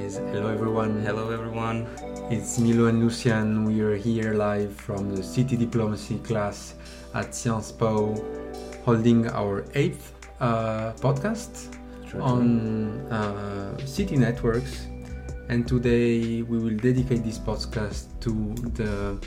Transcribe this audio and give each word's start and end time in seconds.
guys. 0.00 0.16
Hello, 0.16 0.48
everyone. 0.48 1.02
Hello, 1.02 1.30
everyone. 1.30 1.86
It's 2.30 2.58
Milo 2.58 2.86
and 2.86 3.02
Lucian. 3.02 3.64
We 3.64 3.80
are 3.80 3.96
here 3.96 4.32
live 4.34 4.74
from 4.74 5.14
the 5.14 5.22
City 5.22 5.56
Diplomacy 5.56 6.18
class 6.18 6.74
at 7.14 7.34
Sciences 7.34 7.72
Po, 7.72 8.14
holding 8.84 9.28
our 9.28 9.64
eighth 9.74 10.14
uh, 10.40 10.92
podcast 11.00 11.76
on 12.18 13.00
uh, 13.12 13.76
city 13.84 14.16
networks. 14.16 14.86
And 15.48 15.66
today 15.66 16.42
we 16.42 16.58
will 16.58 16.76
dedicate 16.76 17.24
this 17.24 17.38
podcast 17.38 18.06
to 18.20 18.32
the 18.72 19.18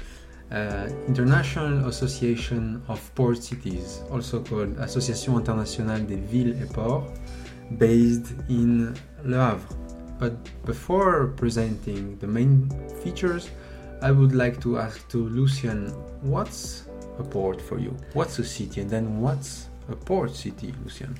uh, 0.51 0.89
International 1.07 1.87
Association 1.87 2.81
of 2.87 2.99
Port 3.15 3.43
Cities, 3.43 4.01
also 4.09 4.41
called 4.41 4.77
Association 4.79 5.35
Internationale 5.35 6.05
des 6.05 6.21
Villes 6.31 6.55
et 6.61 6.73
Ports, 6.73 7.11
based 7.77 8.33
in 8.49 8.95
Le 9.23 9.37
Havre. 9.37 9.82
But 10.23 10.37
before 10.65 11.33
presenting 11.35 12.17
the 12.19 12.27
main 12.27 12.69
features, 13.03 13.49
I 14.01 14.11
would 14.11 14.33
like 14.33 14.61
to 14.61 14.79
ask 14.79 15.05
to 15.09 15.17
Lucian, 15.17 15.89
what's 16.21 16.85
a 17.19 17.25
port 17.25 17.61
for 17.61 17.77
you? 17.77 17.93
What's 18.13 18.39
a 18.39 18.45
city? 18.45 18.79
And 18.79 18.89
then 18.89 19.19
what's 19.19 19.67
a 19.89 19.97
port 19.97 20.33
city, 20.33 20.73
Lucian? 20.81 21.19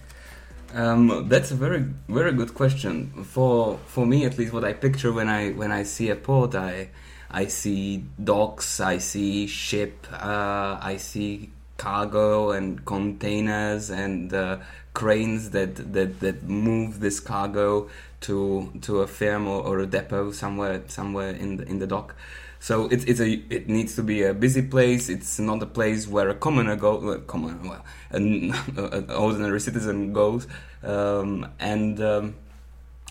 Um, 0.74 1.28
that's 1.28 1.52
a 1.52 1.56
very 1.56 1.84
very 2.08 2.32
good 2.32 2.54
question. 2.54 3.12
For 3.26 3.78
for 3.88 4.06
me, 4.06 4.24
at 4.24 4.38
least, 4.38 4.54
what 4.54 4.64
I 4.64 4.72
picture 4.72 5.12
when 5.12 5.28
I 5.28 5.52
when 5.52 5.74
I 5.74 5.84
see 5.84 6.08
a 6.10 6.16
port, 6.16 6.56
I 6.56 6.88
I 7.30 7.48
see 7.48 8.06
docks, 8.24 8.80
I 8.80 9.00
see 9.00 9.48
ship, 9.48 10.08
uh, 10.14 10.78
I 10.92 10.96
see 10.98 11.52
cargo 11.76 12.52
and 12.52 12.86
containers 12.86 13.90
and 13.90 14.34
uh, 14.34 14.60
cranes 14.94 15.50
that, 15.50 15.76
that 15.92 16.20
that 16.22 16.44
move 16.44 17.00
this 17.00 17.20
cargo 17.20 17.90
to 18.24 18.72
to 18.82 19.02
a 19.02 19.08
firm 19.08 19.48
or, 19.48 19.62
or 19.62 19.80
a 19.80 19.86
depot 19.86 20.32
somewhere 20.32 20.82
somewhere 20.88 21.32
in 21.32 21.58
the 21.58 21.64
in 21.66 21.80
the 21.80 21.88
dock. 21.88 22.16
So 22.60 22.88
it's 22.88 23.04
it's 23.04 23.20
a 23.20 23.30
it 23.50 23.68
needs 23.68 23.96
to 23.96 24.04
be 24.04 24.24
a 24.24 24.34
busy 24.34 24.62
place. 24.62 25.10
It's 25.10 25.40
not 25.40 25.62
a 25.62 25.66
place 25.66 26.08
where 26.08 26.30
a 26.30 26.36
commoner 26.36 26.76
go 26.76 27.00
well, 27.00 27.20
commoner 27.20 27.70
well 27.70 27.86
an, 28.12 28.54
an 28.78 29.12
ordinary 29.26 29.60
citizen 29.60 30.14
goes. 30.14 30.48
Um, 30.82 31.48
and 31.60 32.00
um, 32.02 32.36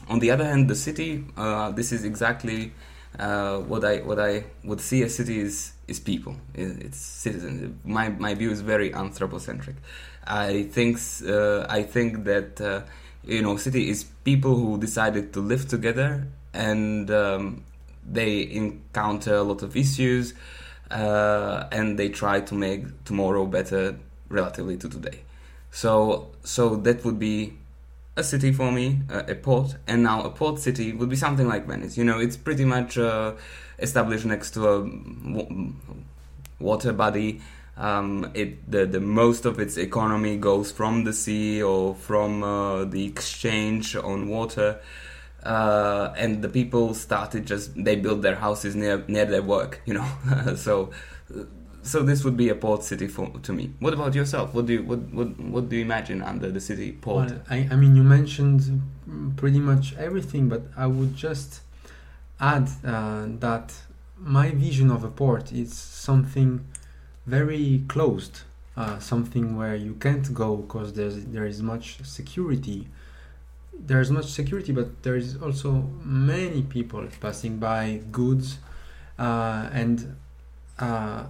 on 0.09 0.19
the 0.21 0.31
other 0.31 0.45
hand, 0.45 0.69
the 0.69 0.75
city. 0.75 1.25
Uh, 1.37 1.71
this 1.71 1.93
is 1.93 2.05
exactly 2.05 2.73
uh, 3.19 3.59
what 3.59 3.85
I 3.85 3.99
what 3.99 4.19
I 4.19 4.45
would 4.65 4.81
see 4.81 5.03
a 5.03 5.09
city 5.09 5.39
is 5.41 5.73
is 5.87 6.01
people. 6.01 6.37
It's 6.55 6.99
citizens. 6.99 7.77
My 7.85 8.09
my 8.09 8.35
view 8.35 8.51
is 8.51 8.63
very 8.63 8.95
anthropocentric. 8.95 9.77
I 10.27 10.63
think 10.63 10.99
uh, 11.29 11.67
I 11.69 11.83
think 11.83 12.25
that 12.25 12.61
uh, 12.61 12.83
you 13.25 13.43
know 13.43 13.57
city 13.57 13.89
is 13.89 14.05
people 14.25 14.55
who 14.57 14.79
decided 14.79 15.33
to 15.33 15.41
live 15.41 15.69
together 15.69 16.27
and 16.53 17.11
um, 17.11 17.65
they 18.05 18.51
encounter 18.51 19.37
a 19.37 19.43
lot 19.43 19.63
of 19.63 19.77
issues 19.77 20.35
uh, 20.91 21.67
and 21.73 21.99
they 21.99 22.09
try 22.09 22.41
to 22.41 22.55
make 22.55 23.05
tomorrow 23.05 23.47
better 23.47 23.97
relatively 24.29 24.77
to 24.77 24.89
today. 24.89 25.21
So 25.71 26.31
so 26.43 26.77
that 26.77 27.05
would 27.05 27.19
be 27.19 27.55
a 28.17 28.23
city 28.23 28.53
for 28.53 28.71
me, 28.71 29.01
uh, 29.11 29.23
a 29.27 29.35
port, 29.35 29.77
and 29.87 30.03
now 30.03 30.23
a 30.23 30.31
port 30.31 30.59
city 30.59 30.93
would 30.93 31.09
be 31.09 31.17
something 31.17 31.49
like 31.49 31.67
Venice. 31.67 31.97
You 31.97 32.05
know, 32.05 32.19
it's 32.19 32.37
pretty 32.37 32.65
much 32.65 32.99
uh, 32.99 33.33
established 33.79 34.27
next 34.27 34.51
to 34.53 34.69
a 34.69 34.79
w- 34.81 35.73
water 36.59 36.93
body. 36.93 37.41
Um, 37.77 38.31
it 38.35 38.71
the, 38.71 38.85
the 38.85 39.01
most 39.01 39.45
of 39.47 39.59
its 39.59 39.77
economy 39.77 40.37
goes 40.37 40.71
from 40.71 41.05
the 41.05 41.13
sea 41.13 41.63
or 41.63 41.95
from 41.95 42.43
uh, 42.43 42.85
the 42.85 43.07
exchange 43.07 43.97
on 43.97 44.29
water. 44.29 44.81
Uh, 45.43 46.15
and 46.17 46.41
the 46.41 46.49
people 46.49 46.95
started 46.95 47.47
just 47.47 47.73
they 47.75 47.97
built 47.97 48.23
their 48.23 48.37
houses 48.37 48.77
near 48.77 49.03
near 49.09 49.25
their 49.25 49.43
work 49.43 49.81
you 49.87 49.93
know? 49.93 50.07
So 50.57 50.93
so 51.83 52.05
this 52.05 52.23
would 52.23 52.37
be 52.37 52.49
a 52.49 52.55
port 52.55 52.85
city 52.85 53.09
for 53.09 53.29
to 53.43 53.53
me. 53.53 53.73
What 53.81 53.93
about 53.93 54.15
yourself? 54.15 54.55
What 54.55 54.67
do 54.67 54.75
you 54.75 54.83
what 54.85 55.01
what, 55.13 55.37
what 55.41 55.69
do 55.69 55.75
you 55.75 55.83
imagine 55.83 56.23
under 56.23 56.49
the 56.49 56.61
city 56.61 56.93
port? 56.93 57.31
Well, 57.31 57.41
I, 57.51 57.69
I 57.73 57.75
mean 57.75 57.97
you 57.97 58.05
mentioned 58.05 58.83
pretty 59.37 59.59
much 59.59 59.95
everything 59.97 60.49
but 60.49 60.63
i 60.77 60.87
would 60.87 61.17
just 61.17 61.61
add 62.41 62.69
uh, 62.85 63.27
that 63.41 63.73
my 64.19 64.51
vision 64.51 64.91
of 64.91 65.05
a 65.05 65.09
port 65.09 65.53
is 65.53 65.75
something 65.75 66.65
very 67.27 67.85
closed 67.89 68.41
uh, 68.77 68.99
something 68.99 69.57
where 69.57 69.77
you 69.77 69.95
can't 69.95 70.33
go 70.35 70.57
because 70.57 70.93
there's 70.95 71.25
there 71.27 71.47
is 71.47 71.63
much 71.63 72.03
security 72.05 72.89
there's 73.87 74.11
much 74.11 74.27
security, 74.27 74.73
but 74.73 75.03
there 75.03 75.17
is 75.17 75.37
also 75.37 75.91
many 76.05 76.63
people 76.63 77.07
passing 77.21 77.59
by, 77.59 78.01
goods, 78.11 78.59
uh, 79.19 79.69
and 79.73 80.17
uh, 80.79 81.25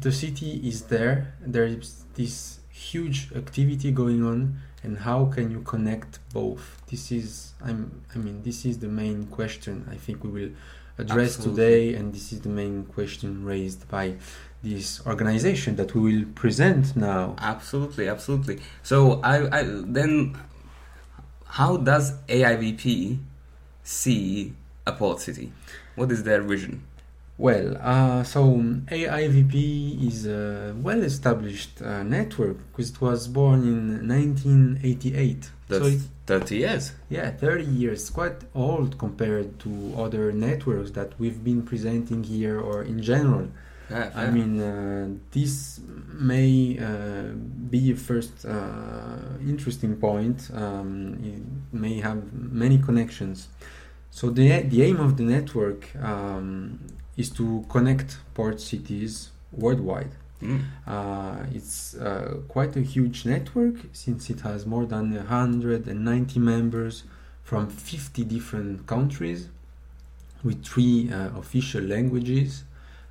the 0.00 0.12
city 0.12 0.60
is 0.66 0.82
there. 0.82 1.34
There 1.40 1.64
is 1.64 2.04
this 2.14 2.60
huge 2.70 3.32
activity 3.34 3.90
going 3.90 4.24
on, 4.24 4.60
and 4.82 4.98
how 4.98 5.26
can 5.26 5.50
you 5.50 5.62
connect 5.62 6.18
both? 6.32 6.82
This 6.88 7.10
is, 7.10 7.54
I'm, 7.64 8.02
I 8.14 8.18
mean, 8.18 8.42
this 8.42 8.64
is 8.64 8.78
the 8.78 8.88
main 8.88 9.26
question. 9.26 9.88
I 9.90 9.96
think 9.96 10.22
we 10.22 10.30
will 10.30 10.50
address 10.98 11.36
Absolutely. 11.36 11.64
today, 11.64 11.94
and 11.94 12.14
this 12.14 12.32
is 12.32 12.40
the 12.40 12.48
main 12.48 12.84
question 12.84 13.44
raised 13.44 13.88
by 13.88 14.14
this 14.62 15.06
organization 15.06 15.76
that 15.76 15.94
we 15.94 16.00
will 16.00 16.26
present 16.34 16.96
now. 16.96 17.36
Absolutely, 17.38 18.08
absolutely. 18.08 18.60
So 18.82 19.20
I, 19.22 19.60
I 19.60 19.62
then 19.64 20.36
how 21.46 21.76
does 21.76 22.12
AIVP 22.28 23.18
see 23.82 24.52
a 24.86 24.92
port 24.92 25.20
city? 25.20 25.52
What 25.94 26.10
is 26.12 26.24
their 26.24 26.42
vision? 26.42 26.82
Well, 27.38 27.76
uh, 27.80 28.24
so 28.24 28.44
AIVP 28.46 30.06
is 30.06 30.26
a 30.26 30.74
well 30.78 31.02
established 31.02 31.82
uh, 31.82 32.02
network 32.02 32.56
because 32.70 32.90
it 32.90 33.00
was 33.00 33.28
born 33.28 33.62
in 33.62 34.08
1988. 34.08 35.50
That's 35.68 35.84
so 35.84 35.98
30 36.26 36.56
years. 36.56 36.92
Yeah, 37.08 37.30
30 37.30 37.64
years. 37.64 38.10
Quite 38.10 38.44
old 38.54 38.98
compared 38.98 39.58
to 39.60 39.94
other 39.98 40.32
networks 40.32 40.92
that 40.92 41.18
we've 41.18 41.42
been 41.42 41.62
presenting 41.62 42.22
here 42.22 42.60
or 42.60 42.82
in 42.82 43.02
general. 43.02 43.48
Yeah, 43.90 44.10
I 44.16 44.30
mean, 44.30 44.60
uh, 44.60 45.08
this 45.30 45.80
may 46.12 46.76
uh, 46.78 47.34
be 47.70 47.92
a 47.92 47.96
first 47.96 48.44
uh, 48.44 49.18
interesting 49.40 49.96
point. 49.96 50.50
Um, 50.52 51.18
it 51.22 51.74
may 51.74 52.00
have 52.00 52.32
many 52.32 52.78
connections. 52.78 53.48
So 54.10 54.30
the 54.30 54.62
the 54.62 54.82
aim 54.82 54.98
of 54.98 55.16
the 55.16 55.22
network 55.22 55.94
um, 56.02 56.80
is 57.16 57.30
to 57.30 57.64
connect 57.68 58.18
port 58.34 58.60
cities 58.60 59.30
worldwide. 59.52 60.10
Mm. 60.42 60.62
Uh, 60.86 61.46
it's 61.54 61.94
uh, 61.94 62.40
quite 62.48 62.76
a 62.76 62.80
huge 62.80 63.24
network 63.24 63.76
since 63.92 64.28
it 64.28 64.40
has 64.40 64.66
more 64.66 64.84
than 64.84 65.14
190 65.14 66.38
members 66.40 67.04
from 67.42 67.68
50 67.68 68.24
different 68.24 68.86
countries 68.86 69.48
with 70.42 70.64
three 70.64 71.10
uh, 71.10 71.38
official 71.38 71.82
languages 71.82 72.64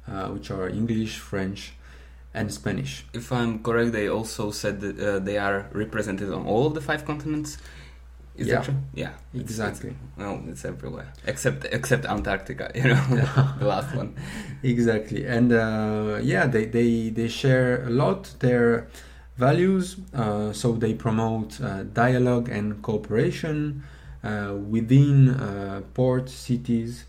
uh, 0.08 0.28
which 0.28 0.52
are 0.52 0.70
English, 0.70 1.18
French, 1.18 1.74
and 2.34 2.54
Spanish. 2.54 3.06
If 3.14 3.32
I'm 3.32 3.64
correct, 3.64 3.94
they 3.94 4.08
also 4.08 4.52
said 4.52 4.82
that 4.82 5.00
uh, 5.00 5.20
they 5.20 5.38
are 5.38 5.68
represented 5.72 6.32
on 6.32 6.46
all 6.46 6.68
of 6.68 6.74
the 6.74 6.82
five 6.82 7.06
continents. 7.06 7.58
Is 8.38 8.48
yeah. 8.48 8.56
that 8.56 8.66
true? 8.66 8.76
Yeah, 8.94 9.14
exactly. 9.34 9.90
It's, 9.92 10.18
well, 10.18 10.44
it's 10.48 10.66
everywhere 10.66 11.08
except 11.26 11.66
except 11.72 12.06
Antarctica. 12.06 12.72
You 12.76 12.84
know, 12.90 13.04
yeah. 13.12 13.54
the 13.60 13.66
last 13.66 13.96
one. 13.96 14.16
Exactly, 14.64 15.26
and 15.26 15.54
uh, 15.54 16.20
yeah, 16.22 16.46
they, 16.48 16.66
they 16.66 17.10
they 17.10 17.28
share 17.28 17.86
a 17.86 17.90
lot 17.90 18.34
their 18.40 18.88
values. 19.38 19.98
Uh, 20.14 20.52
so 20.52 20.74
they 20.74 20.94
promote 20.94 21.62
uh, 21.62 21.84
dialogue 21.84 22.50
and 22.50 22.82
cooperation 22.82 23.84
uh, 24.24 24.54
within 24.70 25.30
uh, 25.30 25.82
port 25.94 26.30
cities 26.30 27.06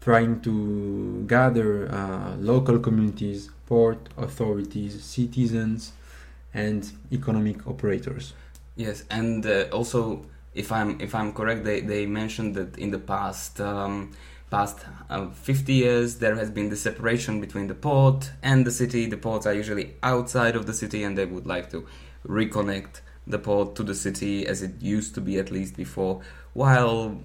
trying 0.00 0.40
to 0.40 1.24
gather 1.26 1.90
uh, 1.92 2.34
local 2.36 2.78
communities, 2.78 3.50
port 3.66 4.08
authorities, 4.16 5.02
citizens, 5.02 5.92
and 6.54 6.92
economic 7.12 7.66
operators. 7.66 8.32
Yes, 8.76 9.04
and 9.10 9.44
uh, 9.44 9.64
also, 9.72 10.24
if 10.58 10.72
I'm 10.72 11.00
if 11.00 11.14
I'm 11.14 11.32
correct, 11.32 11.64
they, 11.64 11.80
they 11.80 12.04
mentioned 12.06 12.54
that 12.56 12.76
in 12.76 12.90
the 12.90 12.98
past 12.98 13.60
um, 13.60 14.10
past 14.50 14.78
uh, 15.10 15.28
50 15.28 15.72
years 15.72 16.16
there 16.16 16.34
has 16.34 16.50
been 16.50 16.68
the 16.70 16.76
separation 16.76 17.40
between 17.40 17.66
the 17.68 17.74
port 17.74 18.32
and 18.42 18.66
the 18.66 18.70
city. 18.70 19.06
The 19.06 19.16
ports 19.16 19.46
are 19.46 19.54
usually 19.54 19.94
outside 20.02 20.56
of 20.56 20.66
the 20.66 20.74
city, 20.74 21.04
and 21.04 21.16
they 21.16 21.26
would 21.26 21.46
like 21.46 21.70
to 21.70 21.86
reconnect 22.26 23.00
the 23.26 23.38
port 23.38 23.76
to 23.76 23.82
the 23.82 23.94
city 23.94 24.46
as 24.46 24.62
it 24.62 24.72
used 24.80 25.14
to 25.14 25.20
be 25.20 25.38
at 25.38 25.50
least 25.50 25.76
before, 25.76 26.22
while 26.54 27.20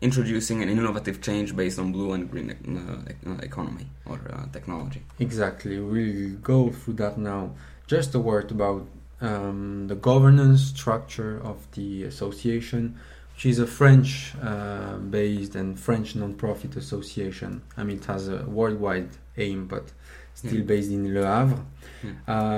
introducing 0.00 0.62
an 0.62 0.68
innovative 0.68 1.20
change 1.20 1.54
based 1.56 1.78
on 1.78 1.92
blue 1.92 2.12
and 2.12 2.30
green 2.30 2.48
uh, 2.50 3.42
economy 3.42 3.86
or 4.06 4.18
uh, 4.32 4.46
technology. 4.52 5.02
Exactly, 5.18 5.78
we'll 5.80 6.36
go 6.36 6.70
through 6.70 6.94
that 6.94 7.18
now. 7.18 7.50
Just 7.86 8.14
a 8.14 8.20
word 8.20 8.50
about 8.52 8.86
um, 9.20 9.86
the 9.88 9.94
governance 9.94 10.62
structure 10.62 11.40
of 11.44 11.56
the 11.72 12.04
association, 12.04 12.96
which 13.34 13.46
is 13.46 13.58
a 13.58 13.66
French 13.66 14.34
uh, 14.42 14.96
based 14.96 15.54
and 15.54 15.78
French 15.78 16.14
non-profit 16.16 16.76
association. 16.76 17.62
I 17.76 17.84
mean, 17.84 17.98
it 17.98 18.04
has 18.06 18.28
a 18.28 18.44
worldwide 18.44 19.10
aim, 19.36 19.66
but 19.66 19.92
still 20.34 20.54
Yeah. 20.54 20.64
based 20.64 20.90
in 20.90 21.14
Le 21.14 21.24
Havre. 21.26 21.62
Yeah. 22.02 22.10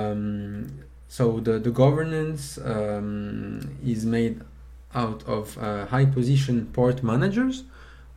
Um, 0.09 0.67
so 1.07 1.39
the, 1.39 1.59
the 1.59 1.71
governance 1.71 2.57
um, 2.57 3.59
is 3.85 4.05
made 4.05 4.41
out 4.95 5.23
of 5.27 5.57
uh, 5.57 5.85
high 5.87 6.05
position 6.05 6.67
port 6.73 7.03
managers 7.03 7.63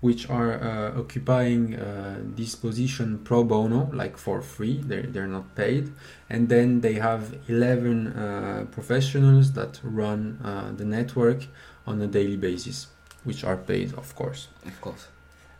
which 0.01 0.29
are 0.31 0.53
uh, 0.55 1.01
occupying 1.01 1.75
uh, 1.75 2.19
this 2.37 2.55
position 2.55 3.19
pro 3.25 3.43
bono 3.43 3.91
like 3.93 4.17
for 4.17 4.41
free 4.43 4.81
they're, 4.89 5.03
they're 5.13 5.27
not 5.39 5.55
paid 5.55 5.91
and 6.29 6.49
then 6.49 6.81
they 6.81 6.95
have 6.95 7.23
11 7.49 8.07
uh, 8.09 8.67
professionals 8.71 9.53
that 9.53 9.81
run 9.83 10.39
uh, 10.45 10.71
the 10.77 10.85
network 10.85 11.47
on 11.87 12.01
a 12.03 12.07
daily 12.07 12.37
basis 12.37 12.89
which 13.25 13.43
are 13.45 13.57
paid 13.57 13.93
of 13.95 14.15
course 14.15 14.49
Of 14.67 14.81
course. 14.81 15.09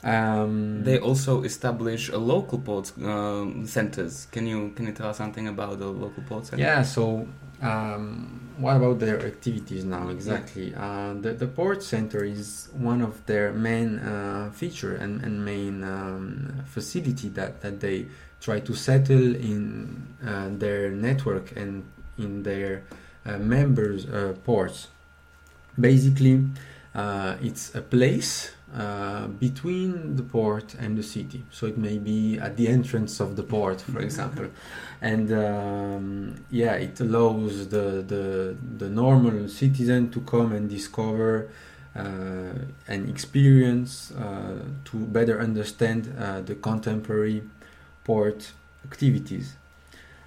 um, 0.05 0.85
They 0.85 0.99
also 0.99 1.43
establish 1.43 2.11
a 2.11 2.19
local 2.19 2.59
port 2.59 2.93
um, 3.03 3.67
centers. 3.67 4.27
Can 4.31 4.47
you 4.47 4.71
can 4.77 4.87
you 4.87 4.93
tell 4.93 5.09
us 5.11 5.17
something 5.17 5.49
about 5.49 5.79
the 5.79 5.87
local 5.87 6.23
port 6.29 6.47
center? 6.47 6.63
Yeah, 6.63 6.83
so 6.85 7.27
um, 7.63 8.41
what 8.59 8.77
about 8.77 8.99
their 8.99 9.25
activities 9.25 9.85
now 9.85 10.09
exactly? 10.09 10.75
Uh, 10.75 11.15
the, 11.15 11.33
the 11.33 11.47
port 11.47 11.83
center 11.83 12.25
is 12.25 12.69
one 12.73 13.03
of 13.03 13.25
their 13.27 13.53
main 13.53 13.99
uh, 13.99 14.51
feature 14.53 14.95
and, 14.95 15.23
and 15.23 15.45
main 15.45 15.85
um, 15.85 16.65
facility 16.67 17.29
that, 17.31 17.61
that 17.63 17.81
they 17.81 18.07
try 18.41 18.61
to 18.61 18.75
settle 18.75 19.35
in 19.35 20.07
uh, 20.27 20.49
their 20.51 20.91
network 20.91 21.57
and 21.57 21.85
in 22.19 22.43
their 22.43 22.83
uh, 23.25 23.39
members' 23.39 24.07
uh, 24.07 24.35
ports. 24.45 24.89
Basically, 25.79 26.43
uh, 26.97 27.37
it's 27.43 27.75
a 27.75 27.83
place 27.83 28.53
uh, 28.75 29.27
between 29.27 30.17
the 30.17 30.23
port 30.23 30.75
and 30.75 30.97
the 30.97 31.03
city. 31.03 31.45
So 31.51 31.67
it 31.67 31.77
may 31.77 31.99
be 31.99 32.39
at 32.39 32.57
the 32.57 32.69
entrance 32.69 33.21
of 33.21 33.37
the 33.37 33.43
port, 33.43 33.83
for 33.83 34.01
example. 34.09 34.49
and 35.01 35.31
um, 35.33 36.45
yeah, 36.51 36.73
it 36.75 36.99
allows 37.01 37.69
the, 37.69 38.03
the, 38.03 38.57
the 38.79 38.89
normal 38.89 39.49
citizen 39.49 40.11
to 40.11 40.21
come 40.23 40.53
and 40.53 40.71
discover 40.71 41.51
uh, 41.95 42.55
and 42.89 43.09
experience 43.09 44.11
uh, 44.13 44.59
to 44.87 44.97
better 44.97 45.41
understand 45.41 46.15
uh, 46.19 46.41
the 46.41 46.55
contemporary 46.55 47.43
port 48.05 48.53
activities. 48.85 49.57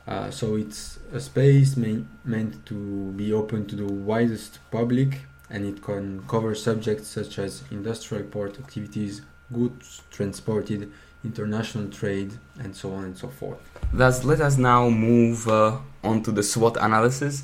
Uh, 0.08 0.32
so 0.32 0.56
it's 0.56 1.00
a 1.14 1.20
space 1.20 1.78
ma- 1.78 2.04
meant 2.26 2.66
to 2.66 3.12
be 3.16 3.34
open 3.34 3.66
to 3.68 3.76
the 3.76 3.86
widest 3.86 4.60
public 4.72 5.22
and 5.50 5.66
it 5.66 5.82
can 5.82 6.24
cover 6.28 6.54
subjects 6.56 7.08
such 7.08 7.40
as 7.40 7.64
industrial 7.72 8.24
port 8.24 8.60
activities, 8.60 9.22
goods 9.52 10.02
transported, 10.12 10.92
international 11.24 11.90
trade, 11.90 12.34
and 12.60 12.76
so 12.76 12.94
on 12.94 13.04
and 13.06 13.18
so 13.18 13.28
forth. 13.28 13.60
Thus, 13.92 14.24
let 14.24 14.42
us 14.42 14.58
now 14.58 14.90
move 14.90 15.48
uh, 15.48 15.78
on 16.04 16.24
to 16.24 16.32
the 16.32 16.44
SWOT 16.44 16.78
analysis, 16.78 17.44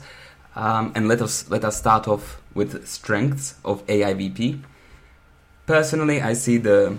um, 0.55 0.91
and 0.95 1.07
let 1.07 1.21
us 1.21 1.49
let 1.49 1.65
us 1.65 1.77
start 1.77 2.07
off 2.07 2.41
with 2.53 2.87
strengths 2.87 3.55
of 3.65 3.85
AIVP. 3.87 4.61
Personally, 5.65 6.21
I 6.21 6.33
see 6.33 6.57
the 6.57 6.97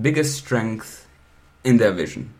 biggest 0.00 0.38
strength 0.38 1.06
in 1.62 1.76
their 1.76 1.92
vision, 1.92 2.32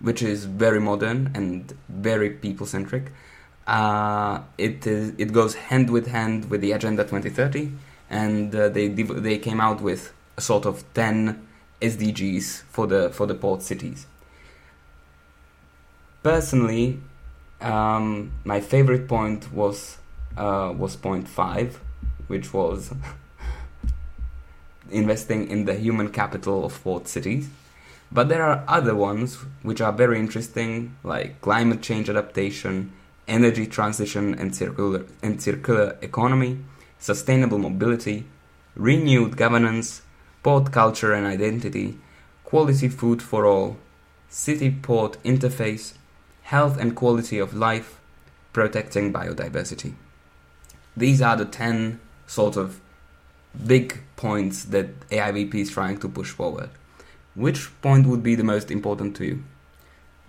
which 0.00 0.22
is 0.22 0.46
very 0.46 0.80
modern 0.80 1.30
and 1.34 1.72
very 1.88 2.30
people-centric. 2.30 3.12
Uh, 3.70 4.42
it 4.58 4.84
is 4.84 5.12
it 5.16 5.32
goes 5.32 5.54
hand 5.54 5.90
with 5.90 6.08
hand 6.08 6.50
with 6.50 6.60
the 6.60 6.72
Agenda 6.72 7.04
2030, 7.04 7.70
and 8.10 8.52
uh, 8.52 8.68
they 8.68 8.88
they 8.88 9.38
came 9.38 9.60
out 9.60 9.80
with 9.80 10.12
a 10.36 10.40
sort 10.40 10.66
of 10.66 10.82
ten 10.92 11.46
SDGs 11.80 12.62
for 12.62 12.88
the 12.88 13.10
for 13.10 13.26
the 13.26 13.34
port 13.36 13.62
cities. 13.62 14.08
Personally, 16.24 16.98
um, 17.60 18.32
my 18.42 18.60
favorite 18.60 19.06
point 19.06 19.52
was 19.52 19.98
uh, 20.36 20.74
was 20.76 20.96
point 20.96 21.28
five, 21.28 21.78
which 22.26 22.52
was 22.52 22.92
investing 24.90 25.48
in 25.48 25.66
the 25.66 25.76
human 25.76 26.08
capital 26.10 26.64
of 26.64 26.82
port 26.82 27.06
cities. 27.06 27.48
But 28.10 28.28
there 28.28 28.42
are 28.42 28.64
other 28.66 28.96
ones 28.96 29.36
which 29.62 29.80
are 29.80 29.92
very 29.92 30.18
interesting, 30.18 30.96
like 31.04 31.40
climate 31.40 31.82
change 31.82 32.10
adaptation, 32.10 32.92
energy 33.30 33.66
transition 33.66 34.34
and 34.34 34.54
circular 34.54 35.06
and 35.22 35.40
circular 35.40 35.96
economy, 36.02 36.58
sustainable 36.98 37.58
mobility, 37.58 38.26
renewed 38.74 39.36
governance, 39.36 40.02
port 40.42 40.72
culture 40.72 41.12
and 41.12 41.26
identity, 41.26 41.98
quality 42.44 42.88
food 42.88 43.22
for 43.22 43.46
all, 43.46 43.76
city 44.28 44.70
port 44.70 45.16
interface, 45.22 45.94
health 46.42 46.78
and 46.78 46.96
quality 46.96 47.38
of 47.38 47.54
life, 47.54 48.00
protecting 48.52 49.12
biodiversity. 49.12 49.94
These 50.96 51.22
are 51.22 51.36
the 51.36 51.44
10 51.44 52.00
sort 52.26 52.56
of 52.56 52.80
big 53.66 54.00
points 54.16 54.64
that 54.64 55.08
AIVP 55.10 55.54
is 55.54 55.70
trying 55.70 55.98
to 56.00 56.08
push 56.08 56.30
forward. 56.30 56.70
Which 57.34 57.70
point 57.80 58.06
would 58.06 58.22
be 58.22 58.34
the 58.34 58.44
most 58.44 58.70
important 58.70 59.16
to 59.16 59.24
you? 59.24 59.44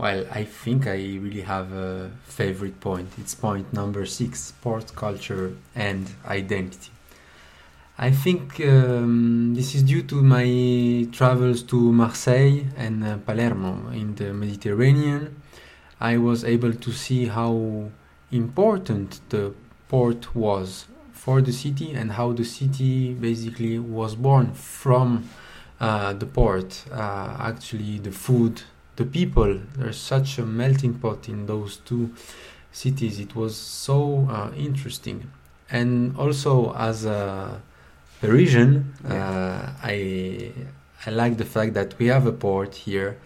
Well, 0.01 0.25
I 0.31 0.45
think 0.45 0.87
I 0.87 0.95
really 1.21 1.41
have 1.41 1.73
a 1.73 2.09
favorite 2.23 2.79
point. 2.79 3.07
It's 3.19 3.35
point 3.35 3.71
number 3.71 4.07
six 4.07 4.39
sport 4.39 4.95
culture 4.95 5.53
and 5.75 6.09
identity. 6.25 6.89
I 7.99 8.09
think 8.09 8.59
um, 8.61 9.53
this 9.53 9.75
is 9.75 9.83
due 9.83 10.01
to 10.01 10.23
my 10.23 11.07
travels 11.11 11.61
to 11.71 11.75
Marseille 11.93 12.65
and 12.75 13.03
uh, 13.03 13.17
Palermo 13.17 13.91
in 13.91 14.15
the 14.15 14.33
Mediterranean. 14.33 15.39
I 15.99 16.17
was 16.17 16.43
able 16.43 16.73
to 16.73 16.91
see 16.91 17.27
how 17.27 17.91
important 18.31 19.21
the 19.29 19.53
port 19.87 20.35
was 20.35 20.87
for 21.11 21.43
the 21.43 21.53
city 21.53 21.91
and 21.91 22.13
how 22.13 22.33
the 22.33 22.43
city 22.43 23.13
basically 23.13 23.77
was 23.77 24.15
born 24.15 24.53
from 24.53 25.29
uh, 25.79 26.13
the 26.13 26.25
port. 26.25 26.85
Uh, 26.91 27.35
actually, 27.39 27.99
the 27.99 28.11
food, 28.11 28.63
the 28.95 29.05
people, 29.05 29.59
there's 29.77 29.97
such 29.97 30.37
a 30.37 30.45
melting 30.45 30.95
pot 30.95 31.29
in 31.29 31.45
those 31.45 31.77
two 31.77 32.13
cities. 32.71 33.19
It 33.19 33.35
was 33.35 33.55
so 33.55 34.27
uh, 34.29 34.51
interesting. 34.55 35.31
And 35.69 36.15
also, 36.17 36.73
as 36.75 37.05
a 37.05 37.61
Parisian, 38.19 38.93
uh, 39.07 39.73
I 39.81 40.51
I 41.05 41.09
like 41.09 41.37
the 41.37 41.45
fact 41.45 41.73
that 41.73 41.97
we 41.97 42.07
have 42.07 42.27
a 42.27 42.31
port 42.31 42.75
here, 42.75 43.17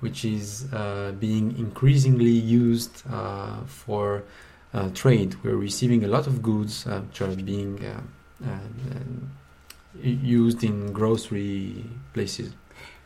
which 0.00 0.24
is 0.24 0.66
uh, 0.72 1.12
being 1.18 1.58
increasingly 1.58 2.30
used 2.30 3.02
uh, 3.10 3.64
for 3.66 4.22
uh, 4.72 4.90
trade. 4.90 5.36
We're 5.42 5.56
receiving 5.56 6.04
a 6.04 6.08
lot 6.08 6.26
of 6.26 6.42
goods 6.42 6.86
uh, 6.86 7.00
which 7.00 7.20
are 7.22 7.34
being 7.34 7.84
uh, 7.84 8.00
uh, 8.46 8.58
used 10.02 10.62
in 10.62 10.92
grocery 10.92 11.84
places. 12.12 12.52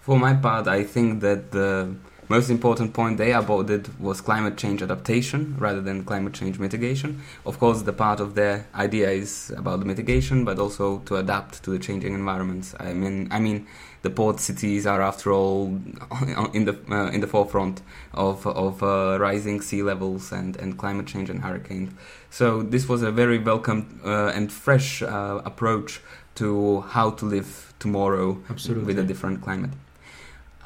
For 0.09 0.19
my 0.19 0.33
part, 0.33 0.67
I 0.67 0.85
think 0.85 1.21
that 1.21 1.50
the 1.50 1.95
most 2.31 2.49
important 2.49 2.95
point 2.95 3.19
they 3.19 3.35
aborded 3.35 4.00
was 4.00 4.23
climate 4.23 4.57
change 4.57 4.81
adaptation 4.81 5.55
rather 5.59 5.83
than 5.83 6.03
climate 6.03 6.33
change 6.33 6.59
mitigation. 6.59 7.21
Of 7.45 7.59
course, 7.59 7.83
the 7.83 7.93
part 7.93 8.19
of 8.19 8.35
their 8.35 8.67
idea 8.75 9.11
is 9.11 9.53
about 9.55 9.81
the 9.81 9.85
mitigation, 9.85 10.47
but 10.47 10.59
also 10.59 11.00
to 11.00 11.17
adapt 11.17 11.62
to 11.65 11.73
the 11.73 11.79
changing 11.79 12.15
environments. 12.15 12.75
I 12.81 12.95
mean, 12.95 13.29
I 13.31 13.38
mean, 13.38 13.67
the 14.00 14.09
port 14.09 14.41
cities 14.41 14.87
are, 14.87 15.03
after 15.03 15.31
all, 15.31 15.67
in 16.55 16.65
the 16.65 16.79
uh, 16.91 17.11
in 17.11 17.21
the 17.21 17.27
forefront 17.27 17.83
of 18.15 18.47
of 18.47 18.83
uh, 18.83 19.19
rising 19.21 19.61
sea 19.61 19.83
levels 19.83 20.33
and 20.33 20.57
and 20.57 20.79
climate 20.79 21.07
change 21.07 21.29
and 21.29 21.43
hurricanes. 21.43 21.93
So 22.31 22.62
this 22.62 22.88
was 22.88 23.03
a 23.03 23.12
very 23.12 23.38
welcome 23.38 24.00
uh, 24.03 24.33
and 24.35 24.50
fresh 24.50 25.03
uh, 25.03 25.43
approach 25.45 26.00
to 26.37 26.81
how 26.97 27.11
to 27.11 27.27
live 27.27 27.75
tomorrow 27.79 28.38
Absolutely. 28.49 28.87
with 28.87 28.99
a 28.99 29.05
different 29.05 29.43
climate. 29.43 29.73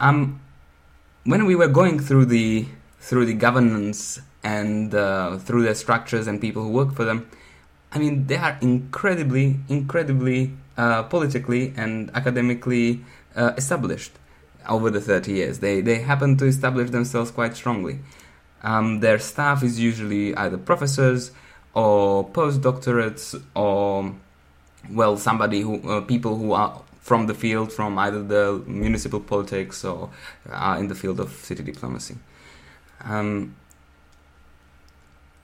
Um, 0.02 0.40
when 1.22 1.46
we 1.46 1.54
were 1.54 1.68
going 1.68 2.00
through 2.00 2.24
the 2.24 2.66
through 2.98 3.24
the 3.24 3.34
governance 3.34 4.20
and 4.42 4.92
uh, 4.92 5.38
through 5.38 5.62
the 5.62 5.76
structures 5.76 6.26
and 6.26 6.40
people 6.40 6.64
who 6.64 6.70
work 6.70 6.92
for 6.92 7.04
them, 7.04 7.30
I 7.92 8.00
mean 8.00 8.26
they 8.26 8.36
are 8.36 8.58
incredibly, 8.60 9.60
incredibly 9.68 10.54
uh, 10.76 11.04
politically 11.04 11.72
and 11.76 12.10
academically 12.14 13.04
uh, 13.36 13.52
established 13.56 14.10
over 14.68 14.90
the 14.90 15.00
30 15.00 15.32
years. 15.32 15.60
They 15.60 15.80
they 15.80 16.00
happen 16.00 16.36
to 16.38 16.46
establish 16.46 16.90
themselves 16.90 17.30
quite 17.30 17.54
strongly. 17.54 18.00
Um, 18.64 18.98
their 19.00 19.20
staff 19.20 19.62
is 19.62 19.78
usually 19.78 20.34
either 20.34 20.58
professors 20.58 21.30
or 21.74 22.28
postdoctorates 22.28 23.40
or 23.54 24.12
well 24.90 25.16
somebody 25.16 25.60
who 25.60 25.74
uh, 25.88 26.00
people 26.00 26.36
who 26.36 26.54
are 26.54 26.82
from 27.02 27.26
the 27.26 27.34
field 27.34 27.68
from 27.72 27.98
either 27.98 28.22
the 28.22 28.62
municipal 28.66 29.20
politics 29.20 29.84
or 29.84 30.08
are 30.50 30.78
in 30.78 30.86
the 30.88 30.94
field 30.94 31.18
of 31.20 31.30
city 31.48 31.62
diplomacy 31.62 32.16
um, 33.04 33.54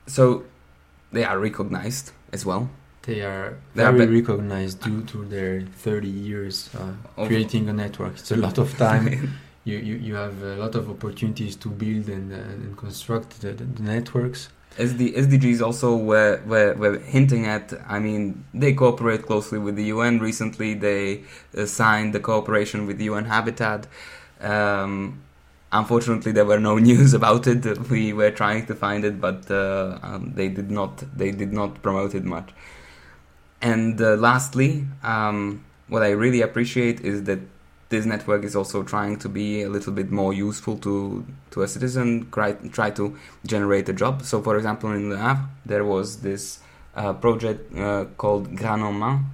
so 0.07 0.45
they 1.12 1.25
are 1.25 1.38
recognized 1.38 2.12
as 2.33 2.45
well 2.47 2.69
they 3.03 3.23
are 3.23 3.57
They 3.75 3.85
are 3.85 3.93
very 3.93 4.07
be- 4.07 4.21
recognized 4.21 4.83
due 4.83 5.03
to 5.12 5.25
their 5.25 5.62
30 5.62 6.09
years 6.09 6.69
uh, 6.75 6.93
Of- 7.17 7.29
creating 7.29 7.69
a 7.69 7.73
network. 7.73 8.15
It's 8.19 8.31
a 8.33 8.37
lot 8.37 8.59
of 8.59 8.77
time. 8.77 9.07
you, 9.65 9.79
you, 9.79 9.95
you 9.97 10.15
have 10.15 10.43
a 10.43 10.57
lot 10.57 10.75
of 10.75 10.91
opportunities 10.91 11.57
to 11.57 11.71
build 11.71 12.09
and, 12.11 12.31
uh, 12.31 12.37
and 12.37 12.77
construct 12.77 13.41
the, 13.41 13.53
the, 13.55 13.65
the 13.65 13.83
networks. 13.83 14.50
The 14.76 15.12
SDGs 15.12 15.60
also 15.60 15.96
were, 15.96 16.40
were, 16.46 16.75
were 16.75 16.98
hinting 16.98 17.46
at, 17.46 17.72
I 17.88 17.98
mean, 17.98 18.44
they 18.54 18.72
cooperate 18.75 19.26
closely 19.26 19.58
with 19.58 19.75
the 19.75 19.84
UN. 19.84 20.20
Recently, 20.20 20.75
they 20.75 21.25
uh, 21.56 21.66
signed 21.66 22.14
the 22.14 22.20
cooperation 22.20 22.87
with 22.87 23.00
UN 23.00 23.25
Habitat. 23.25 23.88
Um, 24.40 25.20
unfortunately, 25.72 26.30
there 26.30 26.44
were 26.44 26.60
no 26.60 26.78
news 26.90 27.12
about 27.12 27.46
it. 27.48 27.90
We 27.90 28.12
were 28.12 28.30
trying 28.30 28.66
to 28.66 28.75
find 28.75 29.04
it, 29.04 29.20
but 29.20 29.50
uh, 29.50 29.98
um, 30.02 30.32
they 30.37 30.48
did 30.48 30.70
not. 30.70 31.02
They 31.16 31.32
did 31.32 31.52
not 31.52 31.82
promote 31.82 32.14
it 32.14 32.25
much. 32.25 32.50
And 33.60 34.00
uh, 34.00 34.14
lastly, 34.14 34.87
um, 35.02 35.64
what 35.88 36.02
I 36.02 36.10
really 36.10 36.42
appreciate 36.42 37.00
is 37.00 37.25
that 37.25 37.40
this 37.88 38.04
network 38.04 38.45
is 38.45 38.54
also 38.54 38.83
trying 38.83 39.18
to 39.18 39.28
be 39.28 39.62
a 39.62 39.68
little 39.68 39.92
bit 39.92 40.11
more 40.11 40.33
useful 40.35 40.76
to 40.78 41.25
to 41.50 41.62
a 41.62 41.68
citizen. 41.68 42.28
Try 42.30 42.52
try 42.52 42.90
to 42.90 43.16
generate 43.47 43.88
a 43.88 43.92
job. 43.92 44.23
So, 44.23 44.42
for 44.42 44.57
example, 44.57 44.92
in 44.92 45.11
Le 45.11 45.16
Havre, 45.16 45.49
there 45.64 45.85
was 45.85 46.21
this 46.21 46.61
uh, 46.95 47.14
project 47.14 47.75
uh, 47.76 48.04
called 48.16 48.54
Gran 48.57 48.83
en 48.83 48.99
Main, 48.99 49.25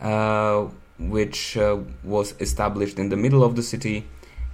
uh, 0.00 0.68
which 0.98 1.56
uh, 1.56 1.78
was 2.04 2.34
established 2.40 2.98
in 2.98 3.08
the 3.08 3.16
middle 3.16 3.42
of 3.42 3.56
the 3.56 3.62
city, 3.62 4.06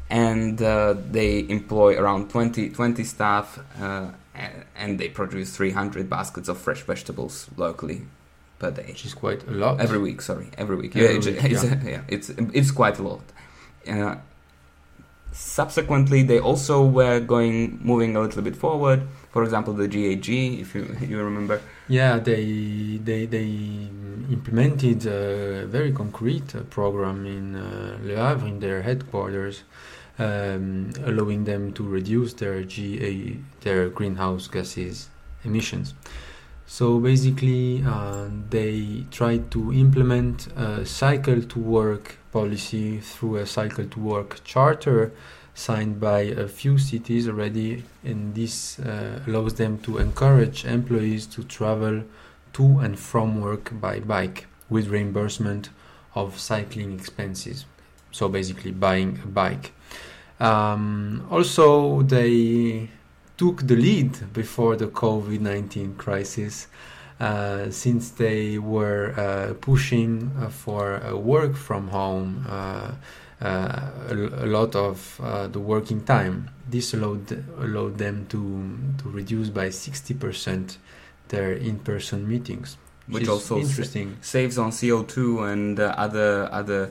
and 0.08 0.62
uh, 0.62 0.94
they 1.10 1.46
employ 1.48 1.98
around 1.98 2.30
20, 2.30 2.70
20 2.70 3.04
staff, 3.04 3.58
uh, 3.80 4.08
and 4.76 4.98
they 4.98 5.08
produce 5.08 5.54
300 5.56 6.08
baskets 6.08 6.48
of 6.48 6.58
fresh 6.58 6.82
vegetables 6.82 7.48
locally 7.56 8.02
per 8.64 8.82
day. 8.82 8.88
which 8.88 9.04
is 9.04 9.14
quite 9.14 9.46
a 9.46 9.50
lot. 9.50 9.80
Every 9.80 9.98
week, 9.98 10.20
sorry, 10.22 10.48
every 10.58 10.76
week. 10.76 10.96
Every 10.96 11.08
yeah, 11.08 11.16
it's, 11.16 11.26
week, 11.26 11.44
it's, 11.44 11.64
yeah. 11.64 11.80
yeah, 11.84 12.00
it's 12.08 12.28
it's 12.30 12.70
quite 12.70 12.98
a 12.98 13.02
lot. 13.02 13.22
Uh, 13.88 14.16
subsequently, 15.32 16.22
they 16.22 16.38
also 16.38 16.84
were 16.84 17.20
going 17.20 17.78
moving 17.82 18.16
a 18.16 18.20
little 18.20 18.42
bit 18.42 18.56
forward. 18.56 19.02
For 19.32 19.42
example, 19.42 19.72
the 19.74 19.88
GAG, 19.88 20.28
if 20.28 20.74
you 20.74 20.96
you 21.08 21.22
remember, 21.22 21.60
Yeah, 21.88 22.18
they 22.18 22.98
they 23.02 23.26
they 23.26 23.50
implemented 24.30 25.06
a 25.06 25.66
very 25.66 25.92
concrete 25.92 26.54
uh, 26.54 26.60
program 26.70 27.26
in 27.26 27.56
uh, 27.56 27.98
Le 28.02 28.16
Havre 28.16 28.48
in 28.48 28.60
their 28.60 28.82
headquarters, 28.82 29.64
um, 30.18 30.92
allowing 31.04 31.44
them 31.44 31.72
to 31.74 31.82
reduce 31.82 32.32
their 32.34 32.62
GA 32.62 33.36
their 33.60 33.90
greenhouse 33.90 34.48
gases 34.48 35.10
emissions. 35.44 35.94
So 36.66 36.98
basically, 36.98 37.84
uh, 37.86 38.28
they 38.50 39.04
tried 39.10 39.50
to 39.52 39.72
implement 39.72 40.48
a 40.56 40.84
cycle 40.84 41.42
to 41.42 41.58
work 41.58 42.16
policy 42.32 42.98
through 43.00 43.36
a 43.36 43.46
cycle 43.46 43.86
to 43.86 44.00
work 44.00 44.42
charter 44.44 45.12
signed 45.54 46.00
by 46.00 46.20
a 46.20 46.48
few 46.48 46.78
cities 46.78 47.28
already, 47.28 47.84
and 48.02 48.34
this 48.34 48.78
uh, 48.80 49.20
allows 49.26 49.54
them 49.54 49.78
to 49.78 49.98
encourage 49.98 50.64
employees 50.64 51.26
to 51.26 51.44
travel 51.44 52.02
to 52.52 52.78
and 52.80 52.98
from 52.98 53.40
work 53.40 53.70
by 53.80 54.00
bike 54.00 54.46
with 54.68 54.88
reimbursement 54.88 55.70
of 56.14 56.38
cycling 56.38 56.92
expenses. 56.98 57.66
So 58.10 58.28
basically, 58.28 58.72
buying 58.72 59.20
a 59.22 59.26
bike. 59.26 59.72
Um, 60.40 61.26
also, 61.30 62.02
they 62.02 62.88
took 63.44 63.66
the 63.66 63.76
lead 63.76 64.32
before 64.32 64.74
the 64.74 64.86
COVID 64.86 65.40
19 65.40 65.96
crisis. 65.96 66.66
Uh, 67.20 67.70
since 67.70 68.10
they 68.12 68.58
were 68.58 69.12
uh, 69.16 69.54
pushing 69.60 70.30
uh, 70.40 70.48
for 70.48 70.82
uh, 71.04 71.14
work 71.14 71.54
from 71.54 71.88
home, 71.88 72.44
uh, 72.48 72.92
uh, 73.40 73.90
a, 74.08 74.14
a 74.14 74.46
lot 74.46 74.74
of 74.74 75.20
uh, 75.22 75.46
the 75.46 75.60
working 75.60 76.02
time. 76.04 76.48
This 76.70 76.94
allowed 76.94 77.28
allowed 77.58 77.98
them 77.98 78.26
to 78.30 78.40
to 79.00 79.08
reduce 79.10 79.50
by 79.50 79.68
sixty 79.70 80.14
percent 80.14 80.78
their 81.28 81.52
in-person 81.52 82.26
meetings, 82.26 82.78
which 83.06 83.24
is 83.24 83.28
also 83.28 83.54
sa- 83.56 83.68
interesting. 83.68 84.16
saves 84.22 84.56
on 84.58 84.72
CO 84.72 85.02
two 85.04 85.44
and 85.44 85.78
uh, 85.78 85.94
other 85.96 86.48
other 86.50 86.82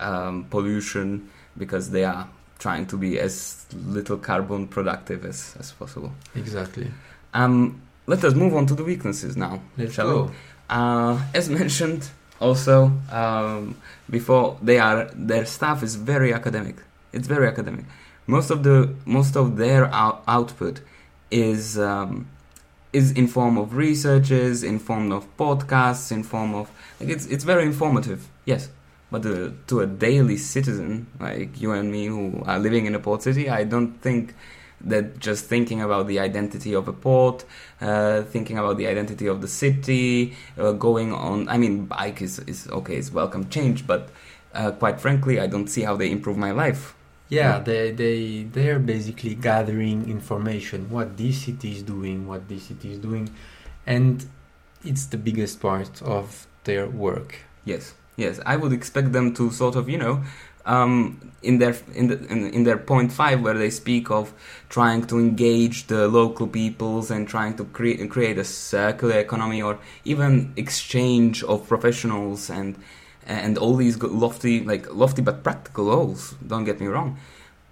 um, 0.00 0.46
pollution 0.50 1.30
because 1.56 1.90
they 1.94 2.04
are 2.04 2.28
trying 2.62 2.86
to 2.86 2.96
be 2.96 3.18
as 3.18 3.66
little 3.96 4.16
carbon 4.16 4.68
productive 4.68 5.24
as, 5.24 5.56
as 5.58 5.72
possible. 5.72 6.12
Exactly. 6.36 6.88
Um, 7.34 7.82
let 8.06 8.24
us 8.24 8.34
move 8.34 8.54
on 8.54 8.66
to 8.66 8.74
the 8.74 8.84
weaknesses 8.84 9.36
now. 9.36 9.60
Let's 9.76 9.94
Shall 9.94 10.10
go. 10.10 10.22
we? 10.24 10.30
Uh, 10.70 11.20
as 11.34 11.48
mentioned, 11.48 12.08
also 12.40 12.92
um, 13.10 13.76
before, 14.08 14.58
they 14.62 14.78
are 14.78 15.10
their 15.14 15.44
staff 15.44 15.82
is 15.82 15.96
very 15.96 16.32
academic. 16.32 16.76
It's 17.12 17.28
very 17.28 17.46
academic. 17.48 17.84
Most 18.26 18.50
of 18.50 18.62
the 18.62 18.94
most 19.04 19.36
of 19.36 19.56
their 19.56 19.82
out- 19.92 20.22
output 20.26 20.80
is 21.30 21.78
um, 21.78 22.28
is 22.92 23.12
in 23.12 23.26
form 23.26 23.58
of 23.58 23.74
researches, 23.74 24.62
in 24.62 24.78
form 24.78 25.10
of 25.12 25.22
podcasts, 25.36 26.12
in 26.12 26.22
form 26.22 26.54
of 26.54 26.70
like 27.00 27.10
it's 27.10 27.26
it's 27.26 27.44
very 27.44 27.64
informative. 27.72 28.20
Yes, 28.44 28.68
but 29.12 29.26
uh, 29.26 29.50
to 29.66 29.80
a 29.80 29.86
daily 29.86 30.38
citizen 30.38 31.06
like 31.20 31.60
you 31.60 31.70
and 31.72 31.92
me 31.92 32.06
who 32.06 32.42
are 32.46 32.58
living 32.58 32.86
in 32.86 32.94
a 32.94 32.98
port 32.98 33.22
city, 33.22 33.48
I 33.48 33.64
don't 33.64 34.00
think 34.00 34.34
that 34.80 35.20
just 35.20 35.44
thinking 35.44 35.80
about 35.80 36.08
the 36.08 36.18
identity 36.18 36.74
of 36.74 36.88
a 36.88 36.92
port, 36.92 37.44
uh, 37.80 38.22
thinking 38.22 38.58
about 38.58 38.78
the 38.78 38.86
identity 38.86 39.26
of 39.26 39.40
the 39.40 39.48
city, 39.48 40.34
uh, 40.58 40.72
going 40.72 41.12
on. 41.12 41.48
I 41.48 41.58
mean, 41.58 41.84
bike 41.84 42.22
is, 42.22 42.38
is 42.40 42.66
okay, 42.68 42.96
it's 42.96 43.12
welcome 43.12 43.48
change, 43.48 43.86
but 43.86 44.08
uh, 44.54 44.72
quite 44.72 45.00
frankly, 45.00 45.38
I 45.38 45.46
don't 45.46 45.68
see 45.68 45.82
how 45.82 45.96
they 45.96 46.10
improve 46.10 46.36
my 46.36 46.50
life. 46.50 46.94
Yeah, 47.28 47.60
they 47.60 47.92
they 47.92 48.42
they're 48.42 48.78
basically 48.78 49.34
gathering 49.34 50.10
information 50.10 50.90
what 50.90 51.16
this 51.16 51.44
city 51.44 51.72
is 51.72 51.82
doing, 51.82 52.26
what 52.26 52.48
this 52.48 52.64
city 52.64 52.92
is 52.92 52.98
doing, 52.98 53.30
and 53.86 54.26
it's 54.84 55.06
the 55.06 55.16
biggest 55.16 55.60
part 55.60 56.02
of 56.02 56.46
their 56.64 56.86
work. 56.86 57.36
Yes, 57.64 57.94
yes, 58.16 58.40
I 58.46 58.56
would 58.56 58.72
expect 58.72 59.12
them 59.12 59.34
to 59.34 59.50
sort 59.50 59.76
of, 59.76 59.88
you 59.88 59.98
know, 59.98 60.22
um, 60.64 61.32
in 61.42 61.58
their 61.58 61.76
in, 61.94 62.06
the, 62.06 62.24
in 62.26 62.50
in 62.50 62.64
their 62.64 62.78
point 62.78 63.12
five 63.12 63.40
where 63.42 63.54
they 63.54 63.70
speak 63.70 64.10
of 64.10 64.32
trying 64.68 65.04
to 65.06 65.18
engage 65.18 65.88
the 65.88 66.06
local 66.06 66.46
peoples 66.46 67.10
and 67.10 67.26
trying 67.26 67.56
to 67.56 67.64
create 67.64 68.08
create 68.10 68.38
a 68.38 68.44
circular 68.44 69.18
economy 69.18 69.60
or 69.60 69.78
even 70.04 70.52
exchange 70.56 71.42
of 71.44 71.66
professionals 71.66 72.48
and 72.48 72.76
and 73.26 73.58
all 73.58 73.76
these 73.76 74.00
lofty 74.02 74.60
like 74.64 74.92
lofty 74.94 75.22
but 75.22 75.42
practical 75.42 75.86
goals. 75.86 76.34
Don't 76.46 76.64
get 76.64 76.80
me 76.80 76.86
wrong. 76.86 77.18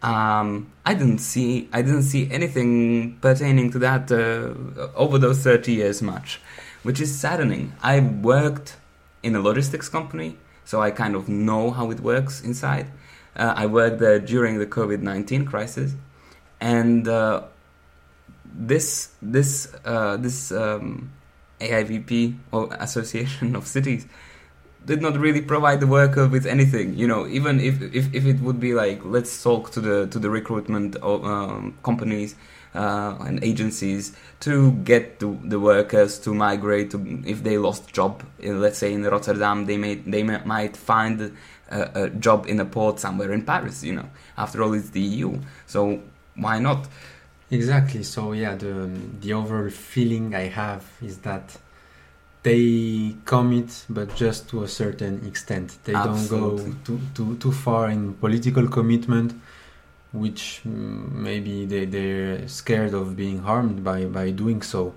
Um, 0.03 0.73
I 0.85 0.95
didn't 0.95 1.19
see 1.19 1.69
I 1.73 1.83
didn't 1.83 2.05
see 2.05 2.29
anything 2.31 3.19
pertaining 3.21 3.71
to 3.73 3.79
that 3.81 4.11
uh, 4.11 4.89
over 4.97 5.19
those 5.19 5.39
thirty 5.41 5.75
years 5.75 6.03
much, 6.03 6.41
which 6.83 7.01
is 7.01 7.17
saddening. 7.17 7.73
I 7.83 8.01
worked 8.01 8.77
in 9.23 9.35
a 9.35 9.41
logistics 9.41 9.89
company, 9.89 10.39
so 10.65 10.81
I 10.81 10.91
kind 10.91 11.15
of 11.15 11.29
know 11.29 11.71
how 11.71 11.91
it 11.91 12.01
works 12.01 12.41
inside. 12.41 12.87
Uh, 13.37 13.55
I 13.57 13.67
worked 13.67 13.99
there 13.99 14.19
during 14.19 14.59
the 14.59 14.67
COVID 14.67 15.01
nineteen 15.03 15.45
crisis, 15.45 15.95
and 16.61 17.07
uh, 17.07 17.43
this 18.45 19.11
this 19.23 19.73
uh, 19.85 20.17
this 20.17 20.53
um, 20.53 21.11
AIVP 21.61 22.37
or 22.53 22.69
Association 22.79 23.55
of 23.57 23.67
Cities 23.67 24.07
did 24.85 25.03
not 25.03 25.17
really 25.19 25.43
provide 25.43 25.81
the 25.81 25.87
worker 25.87 26.27
with 26.27 26.47
anything. 26.47 26.95
You 26.95 27.07
know, 27.07 27.27
even 27.27 27.61
if 27.61 27.83
if, 27.83 28.13
if 28.15 28.25
it 28.27 28.41
would 28.41 28.59
be 28.59 28.75
like 28.75 29.05
let's 29.05 29.43
talk 29.43 29.71
to 29.73 29.81
the 29.81 30.07
to 30.09 30.19
the 30.19 30.31
recruitment 30.31 30.97
of 30.97 31.25
um, 31.25 31.77
companies 31.83 32.35
uh, 32.75 33.17
and 33.21 33.43
agencies 33.43 34.17
to 34.41 34.73
get 34.85 35.19
the, 35.19 35.37
the 35.45 35.59
workers 35.59 36.19
to 36.19 36.33
migrate 36.33 36.91
to 36.91 37.23
if 37.27 37.43
they 37.43 37.59
lost 37.59 37.93
job 37.93 38.23
uh, 38.45 38.49
let's 38.51 38.79
say 38.79 38.93
in 38.93 39.03
Rotterdam 39.05 39.67
they 39.67 39.77
may 39.77 39.97
they 39.97 40.23
may, 40.23 40.39
might 40.45 40.77
find 40.77 41.33
a, 41.71 42.05
a 42.05 42.11
job 42.11 42.47
in 42.47 42.61
a 42.61 42.65
port 42.65 43.01
somewhere 43.01 43.33
in 43.33 43.43
Paris 43.45 43.83
you 43.83 43.95
know 43.95 44.09
after 44.37 44.63
all 44.63 44.73
it's 44.73 44.91
the 44.91 45.01
EU 45.01 45.39
so 45.67 46.01
why 46.37 46.59
not 46.59 46.87
Exactly. 47.51 48.03
So 48.03 48.33
yeah, 48.33 48.55
the 48.55 48.89
the 49.21 49.33
overall 49.33 49.71
feeling 49.71 50.35
I 50.35 50.49
have 50.49 50.85
is 51.03 51.19
that 51.19 51.59
they 52.43 53.17
commit, 53.25 53.85
but 53.91 54.15
just 54.15 54.49
to 54.51 54.63
a 54.63 54.69
certain 54.69 55.27
extent. 55.27 55.79
They 55.85 55.93
don't 55.93 56.29
go 56.29 56.59
too 56.85 57.01
too 57.15 57.37
too 57.37 57.53
far 57.53 57.91
in 57.91 58.15
political 58.15 58.69
commitment, 58.69 59.35
which 60.13 60.61
mm, 60.67 61.13
maybe 61.13 61.67
they 61.67 61.85
they're 61.87 62.49
scared 62.49 62.95
of 62.95 63.17
being 63.17 63.39
harmed 63.43 63.83
by 63.85 64.05
by 64.07 64.31
doing 64.31 64.63
so. 64.63 64.95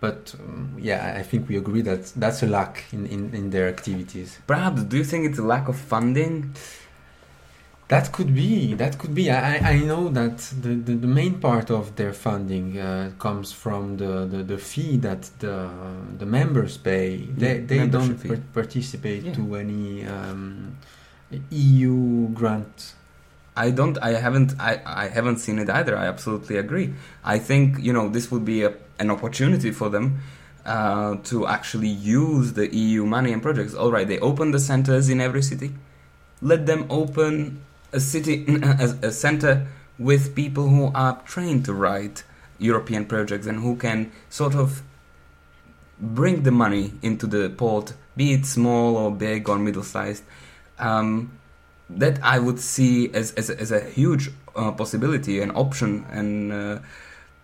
But 0.00 0.34
um, 0.40 0.74
yeah, 0.80 1.14
I 1.20 1.22
think 1.22 1.48
we 1.48 1.56
agree 1.56 1.82
that 1.82 2.12
that's 2.16 2.42
a 2.42 2.46
lack 2.46 2.84
in, 2.92 3.06
in, 3.06 3.32
in 3.34 3.50
their 3.50 3.68
activities. 3.68 4.38
perhaps 4.46 4.82
do 4.82 4.96
you 4.96 5.04
think 5.04 5.26
it's 5.28 5.38
a 5.38 5.44
lack 5.54 5.68
of 5.68 5.76
funding 5.76 6.54
That 7.88 8.10
could 8.12 8.34
be. 8.34 8.74
That 8.74 8.96
could 8.98 9.14
be. 9.14 9.30
I, 9.30 9.56
I 9.74 9.78
know 9.90 10.08
that 10.08 10.38
the, 10.62 10.70
the, 10.88 10.94
the 10.94 11.06
main 11.06 11.34
part 11.40 11.70
of 11.70 11.94
their 11.96 12.14
funding 12.14 12.78
uh, 12.78 13.10
comes 13.18 13.52
from 13.52 13.98
the, 13.98 14.24
the, 14.32 14.42
the 14.52 14.58
fee 14.58 14.96
that 14.98 15.22
the 15.40 15.68
the 16.18 16.24
members 16.24 16.78
pay. 16.78 17.08
They 17.36 17.58
they 17.60 17.86
don't 17.88 18.16
par- 18.28 18.40
participate 18.54 19.22
Yeah. 19.24 19.34
to 19.34 19.42
any 19.56 20.06
um, 20.06 20.76
EU 21.50 22.28
grant. 22.28 22.94
I 23.56 23.70
don't. 23.70 23.98
I 23.98 24.12
haven't. 24.12 24.54
I, 24.58 24.80
I 24.84 25.08
haven't 25.08 25.38
seen 25.38 25.58
it 25.58 25.68
either. 25.68 25.96
I 25.96 26.06
absolutely 26.06 26.56
agree. 26.56 26.94
I 27.24 27.38
think 27.38 27.78
you 27.78 27.92
know 27.92 28.08
this 28.08 28.30
would 28.30 28.44
be 28.44 28.62
a, 28.62 28.74
an 28.98 29.10
opportunity 29.10 29.70
for 29.70 29.90
them 29.90 30.20
uh, 30.64 31.16
to 31.24 31.46
actually 31.46 31.88
use 31.88 32.54
the 32.54 32.74
EU 32.74 33.04
money 33.04 33.32
and 33.32 33.42
projects. 33.42 33.74
All 33.74 33.92
right, 33.92 34.08
they 34.08 34.18
open 34.20 34.52
the 34.52 34.60
centers 34.60 35.08
in 35.08 35.20
every 35.20 35.42
city. 35.42 35.72
Let 36.40 36.66
them 36.66 36.86
open 36.88 37.60
a 37.92 38.00
city, 38.00 38.46
a, 38.62 38.96
a 39.02 39.12
center 39.12 39.66
with 39.98 40.34
people 40.34 40.68
who 40.68 40.90
are 40.94 41.20
trained 41.26 41.66
to 41.66 41.74
write 41.74 42.24
European 42.58 43.04
projects 43.04 43.46
and 43.46 43.60
who 43.60 43.76
can 43.76 44.10
sort 44.30 44.54
of 44.54 44.82
bring 46.00 46.42
the 46.42 46.50
money 46.50 46.92
into 47.02 47.26
the 47.26 47.50
port, 47.50 47.92
be 48.16 48.32
it 48.32 48.46
small 48.46 48.96
or 48.96 49.10
big 49.10 49.48
or 49.48 49.58
middle 49.58 49.82
sized. 49.82 50.24
Um, 50.78 51.38
that 51.90 52.22
I 52.22 52.38
would 52.38 52.60
see 52.60 53.12
as 53.14 53.32
as, 53.32 53.50
as 53.50 53.70
a 53.70 53.80
huge 53.80 54.30
uh, 54.56 54.72
possibility, 54.72 55.40
an 55.40 55.50
option, 55.52 56.06
and 56.10 56.52
uh, 56.52 56.78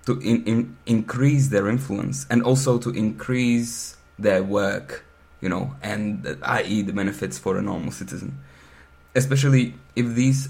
to 0.06 0.18
in, 0.20 0.44
in 0.44 0.76
increase 0.86 1.48
their 1.48 1.68
influence 1.68 2.26
and 2.30 2.42
also 2.42 2.78
to 2.78 2.90
increase 2.90 3.96
their 4.18 4.42
work, 4.42 5.04
you 5.40 5.48
know, 5.48 5.74
and 5.82 6.26
uh, 6.26 6.34
i.e. 6.42 6.82
the 6.82 6.92
benefits 6.92 7.38
for 7.38 7.56
a 7.58 7.62
normal 7.62 7.92
citizen, 7.92 8.38
especially 9.14 9.74
if 9.94 10.14
these 10.14 10.48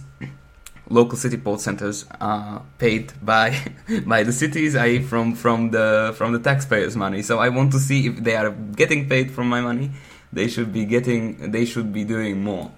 local 0.90 1.18
city 1.18 1.36
port 1.36 1.60
centers 1.60 2.06
are 2.20 2.62
paid 2.78 3.12
by 3.22 3.56
by 4.06 4.22
the 4.22 4.32
cities, 4.32 4.76
i.e. 4.76 5.02
from 5.02 5.34
from 5.34 5.70
the 5.70 6.14
from 6.16 6.32
the 6.32 6.38
taxpayers' 6.38 6.96
money. 6.96 7.22
So 7.22 7.38
I 7.38 7.48
want 7.48 7.72
to 7.72 7.78
see 7.78 8.06
if 8.06 8.22
they 8.22 8.36
are 8.36 8.50
getting 8.50 9.08
paid 9.08 9.32
from 9.32 9.48
my 9.48 9.60
money. 9.60 9.90
They 10.32 10.46
should 10.46 10.72
be 10.72 10.84
getting. 10.84 11.50
They 11.52 11.64
should 11.64 11.92
be 11.92 12.04
doing 12.04 12.42
more 12.42 12.70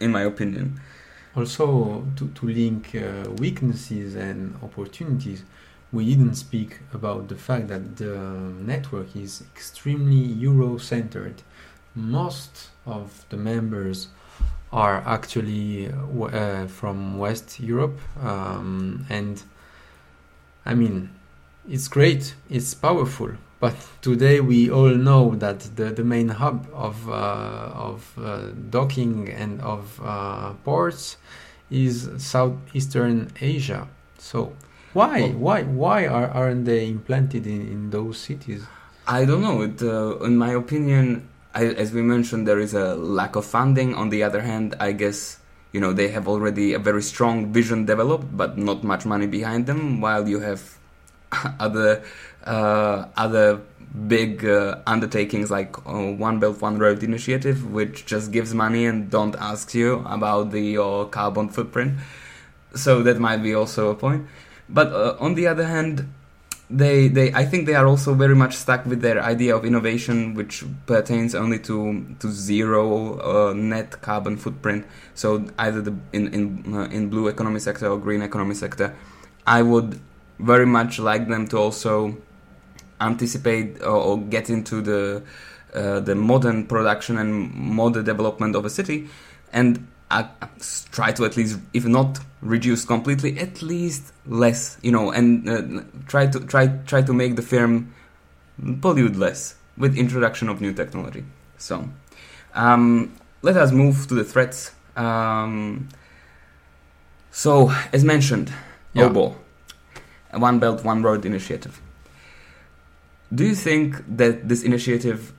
in 0.00 0.10
my 0.10 0.22
opinion. 0.22 0.80
Also, 1.36 2.04
to, 2.16 2.28
to 2.28 2.46
link 2.46 2.94
uh, 2.94 3.30
weaknesses 3.32 4.16
and 4.16 4.56
opportunities, 4.62 5.44
we 5.92 6.04
didn't 6.04 6.34
speak 6.34 6.78
about 6.92 7.28
the 7.28 7.36
fact 7.36 7.68
that 7.68 7.96
the 7.96 8.16
network 8.60 9.14
is 9.14 9.44
extremely 9.54 10.16
Euro 10.16 10.78
centered. 10.78 11.42
Most 11.94 12.70
of 12.86 13.24
the 13.28 13.36
members 13.36 14.08
are 14.72 15.02
actually 15.06 15.88
uh, 15.88 16.24
uh, 16.24 16.66
from 16.66 17.18
West 17.18 17.60
Europe, 17.60 17.98
um, 18.22 19.06
and 19.08 19.42
I 20.64 20.74
mean, 20.74 21.10
it's 21.68 21.88
great, 21.88 22.34
it's 22.48 22.74
powerful, 22.74 23.32
but 23.60 23.74
today 24.02 24.40
we 24.40 24.70
all 24.70 24.94
know 25.08 25.34
that 25.36 25.60
the, 25.76 25.90
the 25.90 26.04
main 26.04 26.28
hub 26.28 26.66
of 26.72 27.08
uh, 27.08 27.12
of 27.88 28.00
uh, 28.18 28.48
docking 28.70 29.28
and 29.28 29.60
of 29.60 30.00
uh, 30.02 30.52
ports 30.64 31.16
is 31.70 32.08
southeastern 32.18 33.30
Asia. 33.40 33.86
So 34.18 34.52
why 34.92 35.20
Well- 35.20 35.32
why 35.46 35.58
why 35.64 36.06
are 36.06 36.28
aren't 36.28 36.64
they 36.64 36.88
implanted 36.88 37.46
in, 37.46 37.60
in 37.74 37.90
those 37.90 38.18
cities? 38.18 38.62
I 39.06 39.24
don't 39.24 39.42
know. 39.42 39.62
It, 39.62 39.82
uh, 39.82 40.18
in 40.28 40.36
my 40.36 40.52
opinion, 40.52 41.28
I, 41.54 41.66
as 41.66 41.92
we 41.92 42.02
mentioned, 42.02 42.46
there 42.46 42.60
is 42.60 42.74
a 42.74 42.94
lack 42.94 43.34
of 43.36 43.44
funding. 43.44 43.94
On 43.94 44.08
the 44.10 44.22
other 44.22 44.42
hand, 44.42 44.74
I 44.78 44.92
guess 44.92 45.38
you 45.72 45.80
know 45.80 45.92
they 45.92 46.08
have 46.08 46.26
already 46.28 46.74
a 46.74 46.78
very 46.78 47.02
strong 47.02 47.52
vision 47.52 47.86
developed, 47.86 48.36
but 48.36 48.56
not 48.56 48.84
much 48.84 49.04
money 49.06 49.26
behind 49.26 49.66
them. 49.66 50.00
While 50.00 50.28
you 50.28 50.40
have 50.40 50.62
other 51.58 52.02
uh, 52.44 53.06
other 53.16 53.60
big 54.06 54.44
uh, 54.44 54.78
undertakings 54.86 55.50
like 55.50 55.76
uh, 55.86 56.12
One 56.12 56.38
Belt 56.38 56.60
One 56.60 56.78
Road 56.78 57.02
initiative, 57.02 57.70
which 57.70 58.06
just 58.06 58.30
gives 58.30 58.54
money 58.54 58.86
and 58.86 59.10
don't 59.10 59.36
ask 59.36 59.74
you 59.74 60.04
about 60.06 60.50
the 60.50 60.60
your 60.60 61.08
carbon 61.08 61.48
footprint. 61.48 61.98
So 62.74 63.02
that 63.02 63.18
might 63.18 63.42
be 63.42 63.54
also 63.54 63.90
a 63.90 63.94
point. 63.94 64.26
But 64.68 64.92
uh, 64.92 65.16
on 65.18 65.34
the 65.34 65.48
other 65.48 65.66
hand, 65.66 66.08
they 66.70 67.08
they 67.08 67.32
I 67.32 67.44
think 67.44 67.66
they 67.66 67.74
are 67.74 67.86
also 67.86 68.14
very 68.14 68.36
much 68.36 68.54
stuck 68.54 68.86
with 68.86 69.02
their 69.02 69.20
idea 69.20 69.56
of 69.56 69.64
innovation, 69.64 70.34
which 70.34 70.64
pertains 70.86 71.34
only 71.34 71.58
to 71.60 72.14
to 72.20 72.30
zero 72.30 73.18
uh, 73.18 73.52
net 73.52 74.00
carbon 74.00 74.36
footprint. 74.36 74.86
So 75.14 75.46
either 75.58 75.82
the 75.82 75.94
in 76.12 76.32
in 76.32 76.74
uh, 76.74 76.84
in 76.84 77.10
blue 77.10 77.26
economy 77.26 77.58
sector 77.58 77.88
or 77.88 77.98
green 77.98 78.22
economy 78.22 78.54
sector, 78.54 78.94
I 79.46 79.62
would 79.62 80.00
very 80.38 80.66
much 80.66 80.98
like 81.00 81.28
them 81.28 81.48
to 81.48 81.58
also 81.58 82.16
anticipate 83.00 83.82
or, 83.82 83.96
or 83.96 84.18
get 84.18 84.50
into 84.50 84.80
the 84.82 85.22
uh, 85.74 86.00
the 86.00 86.14
modern 86.14 86.66
production 86.66 87.16
and 87.18 87.54
modern 87.54 88.04
development 88.04 88.56
of 88.56 88.64
a 88.64 88.70
city, 88.70 89.08
and 89.52 89.86
uh, 90.10 90.24
try 90.90 91.12
to 91.12 91.24
at 91.24 91.36
least, 91.36 91.58
if 91.72 91.86
not 91.86 92.18
reduce 92.42 92.84
completely, 92.84 93.38
at 93.38 93.62
least 93.62 94.12
less, 94.26 94.78
you 94.82 94.90
know, 94.90 95.12
and 95.12 95.48
uh, 95.48 95.82
try 96.08 96.26
to 96.26 96.40
try 96.40 96.66
try 96.86 97.02
to 97.02 97.12
make 97.12 97.36
the 97.36 97.42
firm 97.42 97.94
pollute 98.80 99.16
less 99.16 99.54
with 99.76 99.96
introduction 99.96 100.48
of 100.48 100.60
new 100.60 100.72
technology. 100.72 101.24
So, 101.58 101.88
um, 102.54 103.14
let 103.42 103.56
us 103.56 103.70
move 103.72 104.06
to 104.08 104.14
the 104.14 104.24
threats. 104.24 104.72
Um, 104.96 105.88
so, 107.30 107.72
as 107.92 108.04
mentioned, 108.04 108.52
Yeah. 108.92 109.04
OBO, 109.04 109.36
One 110.32 110.58
Belt 110.58 110.84
One 110.84 111.02
Road 111.02 111.24
initiative. 111.24 111.80
Do 113.32 113.44
you 113.44 113.54
think 113.54 114.02
that 114.16 114.48
this 114.48 114.62
initiative 114.62 115.32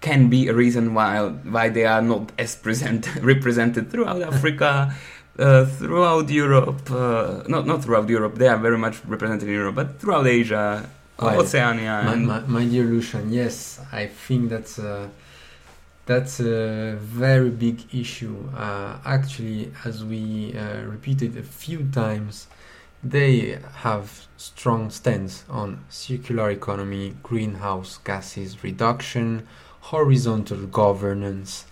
can 0.00 0.28
be 0.28 0.48
a 0.48 0.54
reason 0.54 0.94
why 0.94 1.26
why 1.28 1.68
they 1.68 1.84
are 1.84 2.02
not 2.02 2.30
as 2.38 2.54
present 2.54 3.08
represented 3.22 3.90
throughout 3.90 4.22
Africa, 4.32 4.94
uh, 5.38 5.64
throughout 5.64 6.30
Europe? 6.30 6.90
Uh, 6.90 7.42
not 7.48 7.66
not 7.66 7.82
throughout 7.82 8.08
Europe. 8.08 8.36
They 8.38 8.48
are 8.48 8.58
very 8.58 8.78
much 8.78 8.96
represented 9.04 9.48
in 9.48 9.54
Europe, 9.54 9.74
but 9.74 9.98
throughout 10.00 10.26
Asia, 10.26 10.88
Well, 11.20 11.40
Oceania, 11.40 12.02
My, 12.04 12.12
and 12.12 12.26
my, 12.26 12.40
my 12.46 12.64
dear 12.64 12.84
Lucian, 12.84 13.32
yes, 13.32 13.80
I 13.92 14.06
think 14.06 14.50
that's 14.50 14.78
a, 14.78 15.10
that's 16.06 16.38
a 16.38 16.94
very 16.94 17.50
big 17.50 17.92
issue. 17.92 18.36
Uh, 18.56 18.98
actually, 19.04 19.72
as 19.84 20.04
we 20.04 20.54
uh, 20.56 20.82
repeated 20.86 21.36
a 21.36 21.42
few 21.42 21.88
times, 21.90 22.46
they 23.02 23.58
have 23.76 24.26
strong 24.36 24.90
stance 24.90 25.44
on 25.48 25.84
circular 25.88 26.50
economy, 26.50 27.14
greenhouse 27.22 27.98
gases 28.04 28.62
reduction, 28.62 29.46
horizontal 29.80 30.66
governance. 30.66 31.66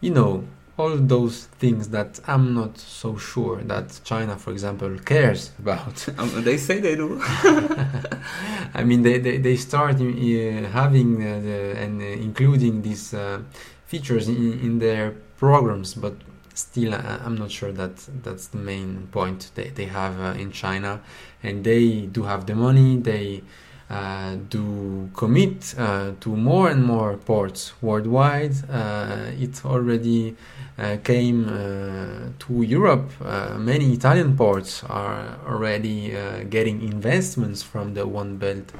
You 0.00 0.10
know, 0.10 0.44
all 0.76 0.96
those 0.96 1.46
things 1.58 1.88
that 1.88 2.20
I'm 2.26 2.54
not 2.54 2.78
so 2.78 3.16
sure 3.16 3.56
that 3.64 4.00
China, 4.04 4.36
for 4.36 4.52
example, 4.52 4.96
cares 4.98 5.50
about. 5.58 6.08
um, 6.18 6.44
they 6.44 6.56
say 6.56 6.80
they 6.80 6.94
do. 6.94 7.20
I 8.74 8.84
mean, 8.84 9.02
they, 9.02 9.18
they, 9.18 9.38
they 9.38 9.56
start 9.56 9.96
uh, 9.96 10.68
having 10.70 11.22
uh, 11.22 11.40
the, 11.40 11.74
and 11.76 12.00
uh, 12.00 12.04
including 12.04 12.82
these 12.82 13.12
uh, 13.12 13.40
features 13.86 14.28
in, 14.28 14.60
in 14.60 14.78
their 14.78 15.12
programs, 15.36 15.94
but 15.94 16.14
still, 16.58 16.94
I, 16.94 17.20
I'm 17.24 17.36
not 17.36 17.50
sure 17.50 17.72
that 17.72 17.96
that's 18.22 18.48
the 18.48 18.58
main 18.58 19.08
point 19.12 19.50
they, 19.54 19.68
they 19.70 19.86
have 19.86 20.20
uh, 20.20 20.38
in 20.38 20.52
China. 20.52 21.00
And 21.42 21.64
they 21.64 22.06
do 22.06 22.24
have 22.24 22.46
the 22.46 22.54
money, 22.54 22.96
they 22.96 23.42
uh, 23.90 24.36
do 24.50 25.08
commit 25.14 25.74
uh, 25.78 26.12
to 26.20 26.36
more 26.36 26.68
and 26.68 26.84
more 26.84 27.16
ports 27.16 27.72
worldwide. 27.80 28.54
Uh, 28.70 29.30
it 29.38 29.64
already 29.64 30.36
uh, 30.78 30.96
came 31.02 31.48
uh, 31.48 32.28
to 32.38 32.62
Europe. 32.62 33.10
Uh, 33.24 33.56
many 33.58 33.92
Italian 33.92 34.36
ports 34.36 34.84
are 34.84 35.38
already 35.46 36.16
uh, 36.16 36.44
getting 36.50 36.82
investments 36.82 37.62
from 37.62 37.94
the 37.94 38.06
One 38.06 38.36
Belt, 38.36 38.72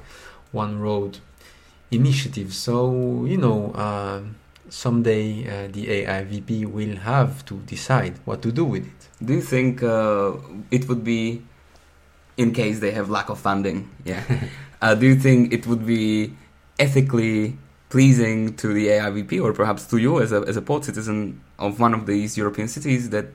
One 0.52 0.78
Road 0.80 1.18
initiative. 1.90 2.52
So, 2.52 3.24
you 3.24 3.38
know, 3.38 3.72
uh, 3.72 4.20
someday 4.70 5.42
uh, 5.46 5.68
the 5.70 5.86
AIVP 5.86 6.66
will 6.66 6.96
have 6.96 7.44
to 7.46 7.54
decide 7.60 8.18
what 8.24 8.42
to 8.42 8.52
do 8.52 8.64
with 8.64 8.86
it. 8.86 9.08
Do 9.24 9.34
you 9.34 9.40
think 9.40 9.82
uh, 9.82 10.32
it 10.70 10.88
would 10.88 11.04
be, 11.04 11.42
in 12.36 12.52
case 12.52 12.80
they 12.80 12.92
have 12.92 13.10
lack 13.10 13.28
of 13.28 13.38
funding, 13.38 13.90
yeah? 14.04 14.22
uh, 14.82 14.94
do 14.94 15.06
you 15.06 15.16
think 15.16 15.52
it 15.52 15.66
would 15.66 15.86
be 15.86 16.34
ethically 16.78 17.56
pleasing 17.88 18.54
to 18.56 18.72
the 18.72 18.86
AIVP 18.88 19.42
or 19.42 19.52
perhaps 19.52 19.86
to 19.86 19.96
you 19.96 20.20
as 20.20 20.30
a 20.30 20.40
as 20.42 20.56
a 20.56 20.62
port 20.62 20.84
citizen 20.84 21.40
of 21.58 21.80
one 21.80 21.94
of 21.94 22.06
these 22.06 22.36
European 22.36 22.68
cities 22.68 23.10
that 23.10 23.26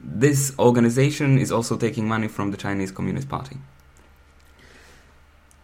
this 0.00 0.54
organization 0.58 1.38
is 1.38 1.50
also 1.50 1.76
taking 1.76 2.06
money 2.06 2.28
from 2.28 2.50
the 2.50 2.56
Chinese 2.56 2.92
Communist 2.92 3.28
Party? 3.28 3.56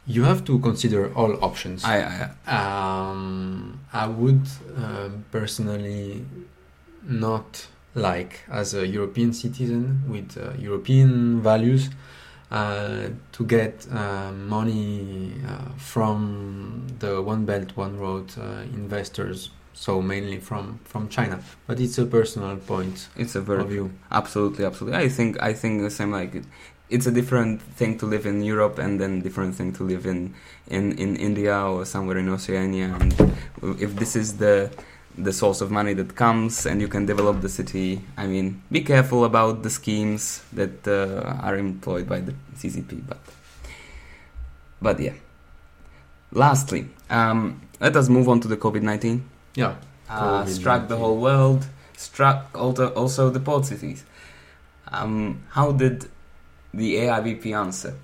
You 0.09 0.25
have 0.25 0.42
to 0.47 0.59
consider 0.59 1.12
all 1.14 1.33
options. 1.44 1.85
I, 1.85 1.97
I 2.49 2.53
Um, 2.59 3.81
I 3.92 4.07
would 4.07 4.47
um, 4.77 5.25
personally 5.31 6.25
not 7.03 7.66
like 7.94 8.40
as 8.51 8.75
a 8.75 8.87
European 8.87 9.33
citizen 9.33 10.03
with 10.09 10.37
uh, 10.38 10.53
European 10.59 11.40
values 11.42 11.90
uh, 12.51 13.09
to 13.33 13.44
get 13.44 13.87
uh, 13.92 14.33
money 14.33 15.35
uh, 15.47 15.73
from 15.77 16.87
the 16.99 17.21
One 17.23 17.44
Belt 17.44 17.77
One 17.77 17.99
Road 17.99 18.33
uh, 18.38 18.62
investors. 18.75 19.51
So 19.75 20.03
mainly 20.03 20.40
from 20.40 20.81
from 20.85 21.09
China, 21.09 21.38
but 21.68 21.79
it's 21.79 21.99
a 21.99 22.05
personal 22.07 22.57
point 22.57 23.09
It's 23.16 23.37
a 23.37 23.40
very 23.40 23.64
view. 23.64 23.90
absolutely, 24.11 24.64
absolutely. 24.64 24.99
I 24.99 25.09
think 25.09 25.37
I 25.40 25.53
think 25.53 25.83
the 25.83 25.90
same. 25.90 26.11
Like 26.11 26.35
it, 26.35 26.44
it's 26.90 27.07
a 27.07 27.11
different 27.11 27.61
thing 27.77 27.98
to 27.98 28.07
live 28.07 28.24
in 28.27 28.42
Europe 28.42 28.79
and 28.79 28.98
then 29.01 29.20
different 29.20 29.55
thing 29.55 29.72
to 29.74 29.85
live 29.85 30.07
in 30.07 30.35
in 30.68 30.92
in 30.98 31.16
India 31.16 31.57
or 31.61 31.85
somewhere 31.85 32.18
in 32.18 32.29
Oceania. 32.29 32.96
And 33.01 33.12
if 33.81 33.94
this 33.96 34.16
is 34.16 34.38
the 34.38 34.70
the 35.16 35.33
source 35.33 35.61
of 35.61 35.70
money 35.70 35.94
that 35.94 36.14
comes 36.14 36.64
and 36.66 36.81
you 36.81 36.88
can 36.88 37.05
develop 37.05 37.40
the 37.40 37.48
city, 37.48 38.01
I 38.16 38.27
mean, 38.27 38.62
be 38.70 38.83
careful 38.83 39.24
about 39.24 39.62
the 39.62 39.70
schemes 39.70 40.42
that 40.53 40.87
uh, 40.87 41.42
are 41.42 41.57
employed 41.57 42.09
by 42.09 42.20
the 42.20 42.35
CCP. 42.57 43.03
But 43.09 43.18
but 44.81 45.01
yeah. 45.01 45.14
Lastly, 46.31 46.87
um, 47.11 47.61
let 47.81 47.96
us 47.96 48.09
move 48.09 48.29
on 48.29 48.40
to 48.40 48.48
the 48.48 48.57
COVID 48.57 48.83
nineteen 48.83 49.24
Yeah, 49.55 49.77
uh, 50.11 50.44
COVID-19. 50.44 50.48
struck 50.48 50.88
the 50.88 50.96
whole 50.98 51.16
world, 51.16 51.66
struck 51.96 52.51
also, 52.55 52.88
also 52.94 53.31
the 53.31 53.40
port 53.40 53.64
cities. 53.64 54.05
Um, 54.92 55.40
how 55.51 55.72
did 55.72 56.07
the 56.72 56.96
AIVP 56.96 57.57
answer? 57.57 57.94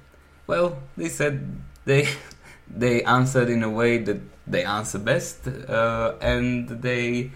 Well, 0.47 0.79
they 0.97 1.09
said 1.09 1.61
they 1.85 2.09
they 2.69 3.03
answered 3.03 3.49
in 3.49 3.63
a 3.63 3.71
way 3.71 3.99
that 3.99 4.21
they 4.47 4.65
answer 4.65 4.99
best, 4.99 5.47
uh, 5.49 6.15
and 6.21 6.69
they 6.69 7.31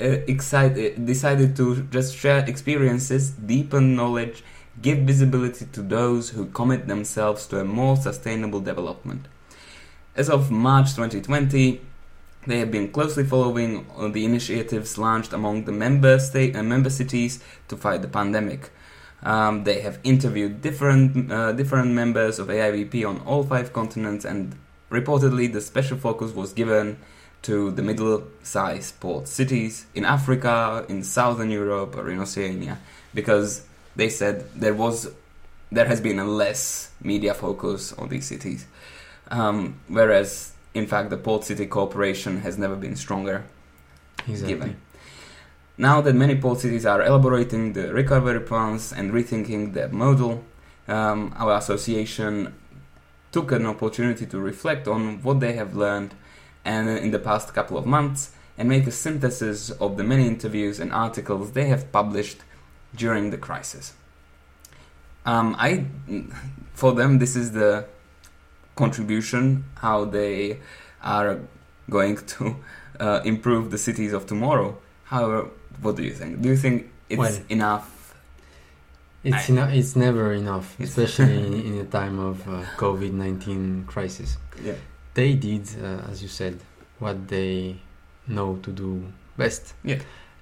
uh, 0.00 0.04
excited, 0.26 1.06
decided 1.06 1.56
to 1.56 1.82
just 1.84 2.16
share 2.16 2.44
experiences, 2.48 3.30
deepen 3.30 3.94
knowledge, 3.94 4.42
give 4.80 4.98
visibility 4.98 5.66
to 5.66 5.82
those 5.82 6.30
who 6.30 6.46
commit 6.46 6.88
themselves 6.88 7.46
to 7.46 7.60
a 7.60 7.64
more 7.64 7.96
sustainable 7.96 8.60
development. 8.60 9.26
As 10.16 10.30
of 10.30 10.50
March 10.50 10.94
2020, 10.94 11.80
they 12.46 12.58
have 12.58 12.70
been 12.70 12.88
closely 12.90 13.24
following 13.24 13.86
uh, 13.96 14.08
the 14.08 14.24
initiatives 14.24 14.98
launched 14.98 15.32
among 15.32 15.64
the 15.64 15.72
member 15.72 16.18
state 16.18 16.54
and 16.56 16.68
member 16.68 16.90
cities 16.90 17.42
to 17.68 17.76
fight 17.76 18.02
the 18.02 18.08
pandemic. 18.08 18.70
Um, 19.24 19.64
they 19.64 19.80
have 19.80 19.98
interviewed 20.04 20.60
different 20.60 21.32
uh, 21.32 21.52
different 21.52 21.92
members 21.92 22.38
of 22.38 22.48
AIVP 22.48 23.08
on 23.08 23.20
all 23.20 23.42
five 23.42 23.72
continents, 23.72 24.24
and 24.24 24.54
reportedly, 24.90 25.50
the 25.52 25.60
special 25.60 25.96
focus 25.96 26.32
was 26.32 26.52
given 26.52 26.98
to 27.42 27.70
the 27.70 27.82
middle-sized 27.82 28.98
port 29.00 29.28
cities 29.28 29.86
in 29.94 30.04
Africa, 30.04 30.84
in 30.88 31.02
Southern 31.02 31.50
Europe, 31.50 31.94
or 31.96 32.10
in 32.10 32.18
Oceania, 32.18 32.78
because 33.12 33.66
they 33.96 34.08
said 34.08 34.46
there 34.54 34.74
was 34.74 35.10
there 35.72 35.86
has 35.86 36.00
been 36.00 36.18
a 36.18 36.24
less 36.24 36.90
media 37.02 37.34
focus 37.34 37.92
on 37.94 38.08
these 38.08 38.26
cities, 38.26 38.66
um, 39.28 39.80
whereas 39.88 40.52
in 40.74 40.86
fact 40.86 41.10
the 41.10 41.16
port 41.16 41.44
city 41.44 41.66
cooperation 41.66 42.40
has 42.40 42.58
never 42.58 42.76
been 42.76 42.96
stronger 42.96 43.44
exactly. 44.26 44.48
given. 44.48 44.80
Now 45.76 46.00
that 46.02 46.14
many 46.14 46.36
port 46.36 46.60
cities 46.60 46.86
are 46.86 47.02
elaborating 47.02 47.72
the 47.72 47.92
recovery 47.92 48.40
plans 48.40 48.92
and 48.92 49.12
rethinking 49.12 49.72
their 49.72 49.88
model, 49.88 50.44
um, 50.86 51.34
our 51.36 51.56
association 51.58 52.54
took 53.32 53.50
an 53.50 53.66
opportunity 53.66 54.24
to 54.26 54.38
reflect 54.38 54.86
on 54.86 55.20
what 55.22 55.40
they 55.40 55.54
have 55.54 55.74
learned 55.74 56.14
and 56.64 56.88
in 56.88 57.10
the 57.10 57.18
past 57.18 57.52
couple 57.52 57.76
of 57.76 57.86
months 57.86 58.30
and 58.56 58.68
make 58.68 58.86
a 58.86 58.92
synthesis 58.92 59.70
of 59.70 59.96
the 59.96 60.04
many 60.04 60.28
interviews 60.28 60.78
and 60.78 60.92
articles 60.92 61.52
they 61.52 61.66
have 61.66 61.90
published 61.90 62.38
during 62.94 63.30
the 63.30 63.36
crisis. 63.36 63.94
Um, 65.26 65.56
I, 65.58 65.86
for 66.74 66.92
them, 66.92 67.18
this 67.18 67.34
is 67.34 67.50
the 67.50 67.86
contribution 68.76 69.64
how 69.76 70.04
they 70.04 70.60
are 71.02 71.40
going 71.90 72.16
to 72.16 72.56
uh, 73.00 73.20
improve 73.24 73.72
the 73.72 73.78
cities 73.78 74.12
of 74.12 74.26
tomorrow. 74.26 74.78
However, 75.04 75.50
what 75.82 75.96
do 75.96 76.02
you 76.02 76.12
think? 76.12 76.40
Do 76.42 76.48
you 76.48 76.56
think 76.56 76.90
it's 77.08 77.18
Well, 77.18 77.38
enough? 77.48 78.14
It's 79.22 79.48
I- 79.48 79.52
eno- 79.52 79.68
It's 79.72 79.96
never 79.96 80.32
enough, 80.32 80.74
It's- 80.78 80.90
especially 80.90 81.38
in, 81.46 81.54
in 81.54 81.78
a 81.80 81.84
time 81.84 82.18
of 82.18 82.46
uh, 82.48 82.62
COVID 82.76 83.12
nineteen 83.12 83.84
crisis. 83.86 84.36
Yeah. 84.62 84.74
They 85.14 85.34
did, 85.34 85.68
uh, 85.82 86.10
as 86.10 86.22
you 86.22 86.28
said, 86.28 86.58
what 86.98 87.28
they 87.28 87.76
know 88.26 88.56
to 88.62 88.70
do 88.72 89.04
best. 89.36 89.74
Yeah. 89.84 90.00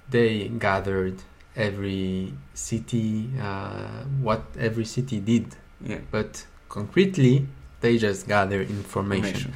They 0.09 0.47
gathered 0.49 1.15
every 1.55 2.33
city, 2.53 3.29
uh, 3.39 4.03
what 4.21 4.43
every 4.57 4.85
city 4.85 5.19
did, 5.19 5.55
Yeah. 5.81 5.99
but 6.11 6.45
concretely, 6.69 7.47
they 7.81 7.97
just 7.97 8.27
gathered 8.27 8.69
information. 8.69 9.25
Information. 9.25 9.53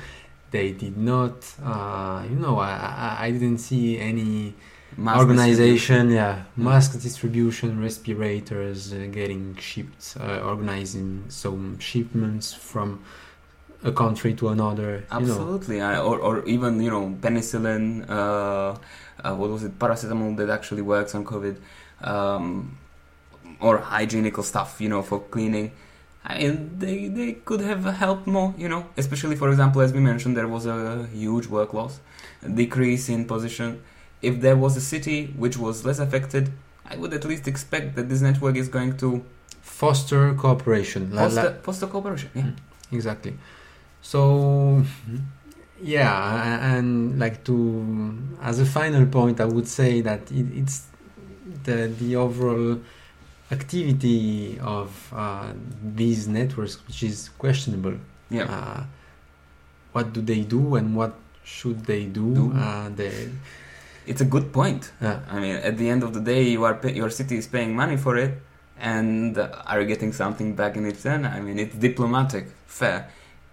They 0.51 0.71
did 0.71 0.95
not, 0.97 1.43
uh, 1.63 2.23
you 2.29 2.35
know, 2.37 2.59
I, 2.59 2.71
I, 2.71 3.25
I 3.25 3.31
didn't 3.31 3.57
see 3.57 3.97
any 3.99 4.53
Mass 4.97 5.19
organization 5.19 6.09
yeah 6.09 6.43
mask 6.55 6.99
distribution 6.99 7.79
respirators 7.79 8.91
uh, 8.93 9.07
getting 9.11 9.55
shipped 9.57 10.17
uh, 10.19 10.39
organizing 10.39 11.23
some 11.29 11.77
shipments 11.77 12.51
from 12.51 12.99
a 13.83 13.91
country 13.91 14.33
to 14.33 14.49
another 14.49 14.91
you 14.95 14.97
know 14.99 15.33
Absolutely, 15.33 15.81
I, 15.81 15.99
or 15.99 16.17
or 16.19 16.45
even 16.45 16.81
you 16.81 16.89
know 16.89 17.15
penicillin. 17.21 18.09
Uh, 18.09 18.77
uh, 19.23 19.35
what 19.35 19.49
was 19.49 19.63
it? 19.63 19.77
Paracetamol 19.79 20.35
that 20.37 20.49
actually 20.49 20.81
works 20.81 21.15
on 21.15 21.25
COVID, 21.25 21.57
um, 22.01 22.77
or 23.59 23.77
hygienical 23.77 24.43
stuff. 24.43 24.81
You 24.81 24.89
know 24.89 25.01
for 25.01 25.19
cleaning. 25.19 25.71
I 26.25 26.39
mean, 26.39 26.77
they 26.77 27.07
they 27.07 27.33
could 27.33 27.61
have 27.61 27.83
helped 27.85 28.27
more. 28.27 28.53
You 28.57 28.69
know, 28.69 28.85
especially 28.97 29.35
for 29.35 29.49
example, 29.49 29.81
as 29.81 29.93
we 29.93 29.99
mentioned, 29.99 30.35
there 30.35 30.47
was 30.47 30.65
a 30.65 31.07
huge 31.13 31.47
work 31.47 31.73
loss, 31.73 31.99
a 32.43 32.49
decrease 32.49 33.09
in 33.09 33.25
position. 33.25 33.81
If 34.21 34.41
there 34.41 34.55
was 34.57 34.75
a 34.77 34.81
city 34.81 35.27
which 35.37 35.57
was 35.57 35.85
less 35.85 35.99
affected, 35.99 36.51
I 36.85 36.95
would 36.97 37.13
at 37.13 37.23
least 37.25 37.47
expect 37.47 37.95
that 37.95 38.09
this 38.09 38.21
network 38.21 38.55
is 38.55 38.67
going 38.69 38.97
to 38.97 39.23
foster 39.61 40.33
cooperation 40.33 41.11
La- 41.13 41.23
la- 41.23 41.29
foster, 41.29 41.59
foster 41.61 41.87
cooperation. 41.87 42.29
Yeah. 42.33 42.51
exactly 42.97 43.33
so 44.01 44.81
yeah 45.81 46.77
and 46.77 47.19
like 47.19 47.43
to 47.43 48.17
as 48.41 48.59
a 48.59 48.65
final 48.65 49.05
point 49.05 49.39
i 49.41 49.45
would 49.45 49.67
say 49.67 50.01
that 50.01 50.21
it, 50.31 50.45
it's 50.61 50.85
the 51.65 51.91
the 51.99 52.15
overall 52.15 52.79
activity 53.51 54.57
of 54.61 54.89
uh, 55.15 55.51
these 55.95 56.27
networks 56.27 56.75
which 56.87 57.03
is 57.03 57.29
questionable 57.37 57.95
Yeah. 58.29 58.43
uh, 58.55 58.83
what 59.93 60.13
do 60.13 60.21
they 60.21 60.41
do 60.41 60.75
and 60.75 60.95
what 60.95 61.13
should 61.43 61.85
they 61.85 62.03
do, 62.05 62.35
Do. 62.35 62.53
Uh, 62.53 62.89
they, 62.89 63.29
It's 64.07 64.21
a 64.21 64.25
good 64.35 64.53
point. 64.53 64.91
uh, 65.01 65.19
I 65.29 65.39
mean, 65.39 65.55
at 65.69 65.77
the 65.77 65.89
end 65.89 66.01
of 66.01 66.13
the 66.13 66.21
day, 66.21 66.43
you 66.53 66.63
are 66.63 66.75
pay- 66.75 66.95
your 67.01 67.09
city 67.09 67.35
is 67.37 67.47
paying 67.47 67.75
money 67.75 67.97
for 67.97 68.15
it, 68.25 68.33
and 68.79 69.37
uh, 69.37 69.49
are 69.69 69.81
you 69.81 69.87
getting 69.93 70.13
something 70.13 70.55
back 70.55 70.77
in 70.77 70.83
return? 70.85 71.25
I 71.25 71.39
mean, 71.41 71.59
it's 71.59 71.75
diplomatic, 71.75 72.45
fair, 72.65 73.09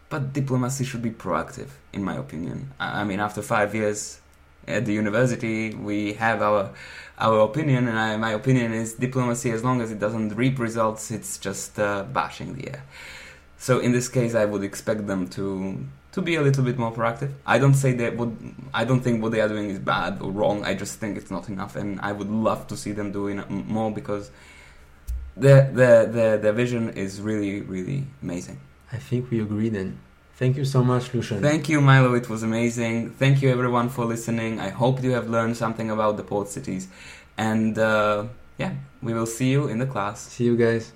but 0.08 0.32
diplomacy 0.32 0.84
should 0.84 1.02
be 1.02 1.10
proactive, 1.10 1.70
in 1.92 2.04
my 2.04 2.16
opinion. 2.24 2.58
I, 2.78 3.00
I 3.00 3.04
mean, 3.04 3.20
after 3.20 3.42
five 3.42 3.74
years 3.74 4.20
at 4.68 4.86
the 4.86 4.92
university, 4.92 5.74
we 5.74 6.14
have 6.14 6.40
our 6.40 6.70
our 7.18 7.40
opinion, 7.40 7.88
and 7.88 7.98
I, 7.98 8.16
my 8.16 8.32
opinion 8.32 8.72
is 8.72 8.94
diplomacy, 8.94 9.50
as 9.50 9.62
long 9.62 9.80
as 9.80 9.90
it 9.90 9.98
doesn't 9.98 10.30
reap 10.36 10.58
results, 10.58 11.10
it's 11.10 11.38
just 11.38 11.78
uh, 11.78 12.04
bashing 12.12 12.54
the 12.54 12.64
air. 12.72 12.82
So 13.58 13.78
in 13.80 13.92
this 13.92 14.08
case, 14.08 14.34
I 14.34 14.44
would 14.44 14.62
expect 14.62 15.06
them 15.06 15.26
to 15.30 15.44
to 16.14 16.22
be 16.22 16.36
a 16.36 16.42
little 16.42 16.62
bit 16.62 16.78
more 16.78 16.92
proactive. 16.92 17.32
I 17.44 17.58
don't 17.58 17.74
say 17.74 17.92
that 17.94 18.16
what 18.16 18.30
I 18.72 18.84
don't 18.84 19.00
think 19.00 19.20
what 19.22 19.32
they 19.32 19.40
are 19.40 19.48
doing 19.48 19.68
is 19.68 19.80
bad 19.80 20.22
or 20.22 20.30
wrong. 20.30 20.64
I 20.64 20.74
just 20.74 21.00
think 21.00 21.16
it's 21.16 21.30
not 21.30 21.48
enough, 21.48 21.74
and 21.74 22.00
I 22.00 22.12
would 22.12 22.30
love 22.30 22.68
to 22.68 22.76
see 22.76 22.92
them 22.92 23.10
doing 23.10 23.42
more 23.48 23.90
because 23.90 24.30
their 25.36 25.70
their 25.72 26.06
their 26.06 26.38
their 26.38 26.52
vision 26.52 26.90
is 26.90 27.20
really 27.20 27.62
really 27.62 28.06
amazing. 28.22 28.60
I 28.92 28.98
think 28.98 29.30
we 29.30 29.40
agree 29.40 29.70
then. 29.70 29.98
Thank 30.36 30.56
you 30.56 30.64
so 30.64 30.82
much, 30.82 31.12
Lucian. 31.14 31.40
Thank 31.42 31.68
you, 31.68 31.80
Milo. 31.80 32.14
It 32.14 32.28
was 32.28 32.42
amazing. 32.42 33.10
Thank 33.10 33.42
you, 33.42 33.50
everyone, 33.50 33.88
for 33.88 34.04
listening. 34.04 34.60
I 34.60 34.68
hope 34.68 35.02
you 35.02 35.12
have 35.12 35.28
learned 35.28 35.56
something 35.56 35.90
about 35.90 36.16
the 36.16 36.24
port 36.24 36.48
cities, 36.48 36.88
and 37.36 37.76
uh, 37.76 38.26
yeah, 38.56 38.72
we 39.02 39.14
will 39.14 39.26
see 39.26 39.50
you 39.50 39.66
in 39.66 39.78
the 39.78 39.86
class. 39.86 40.28
See 40.28 40.44
you 40.44 40.56
guys. 40.56 40.92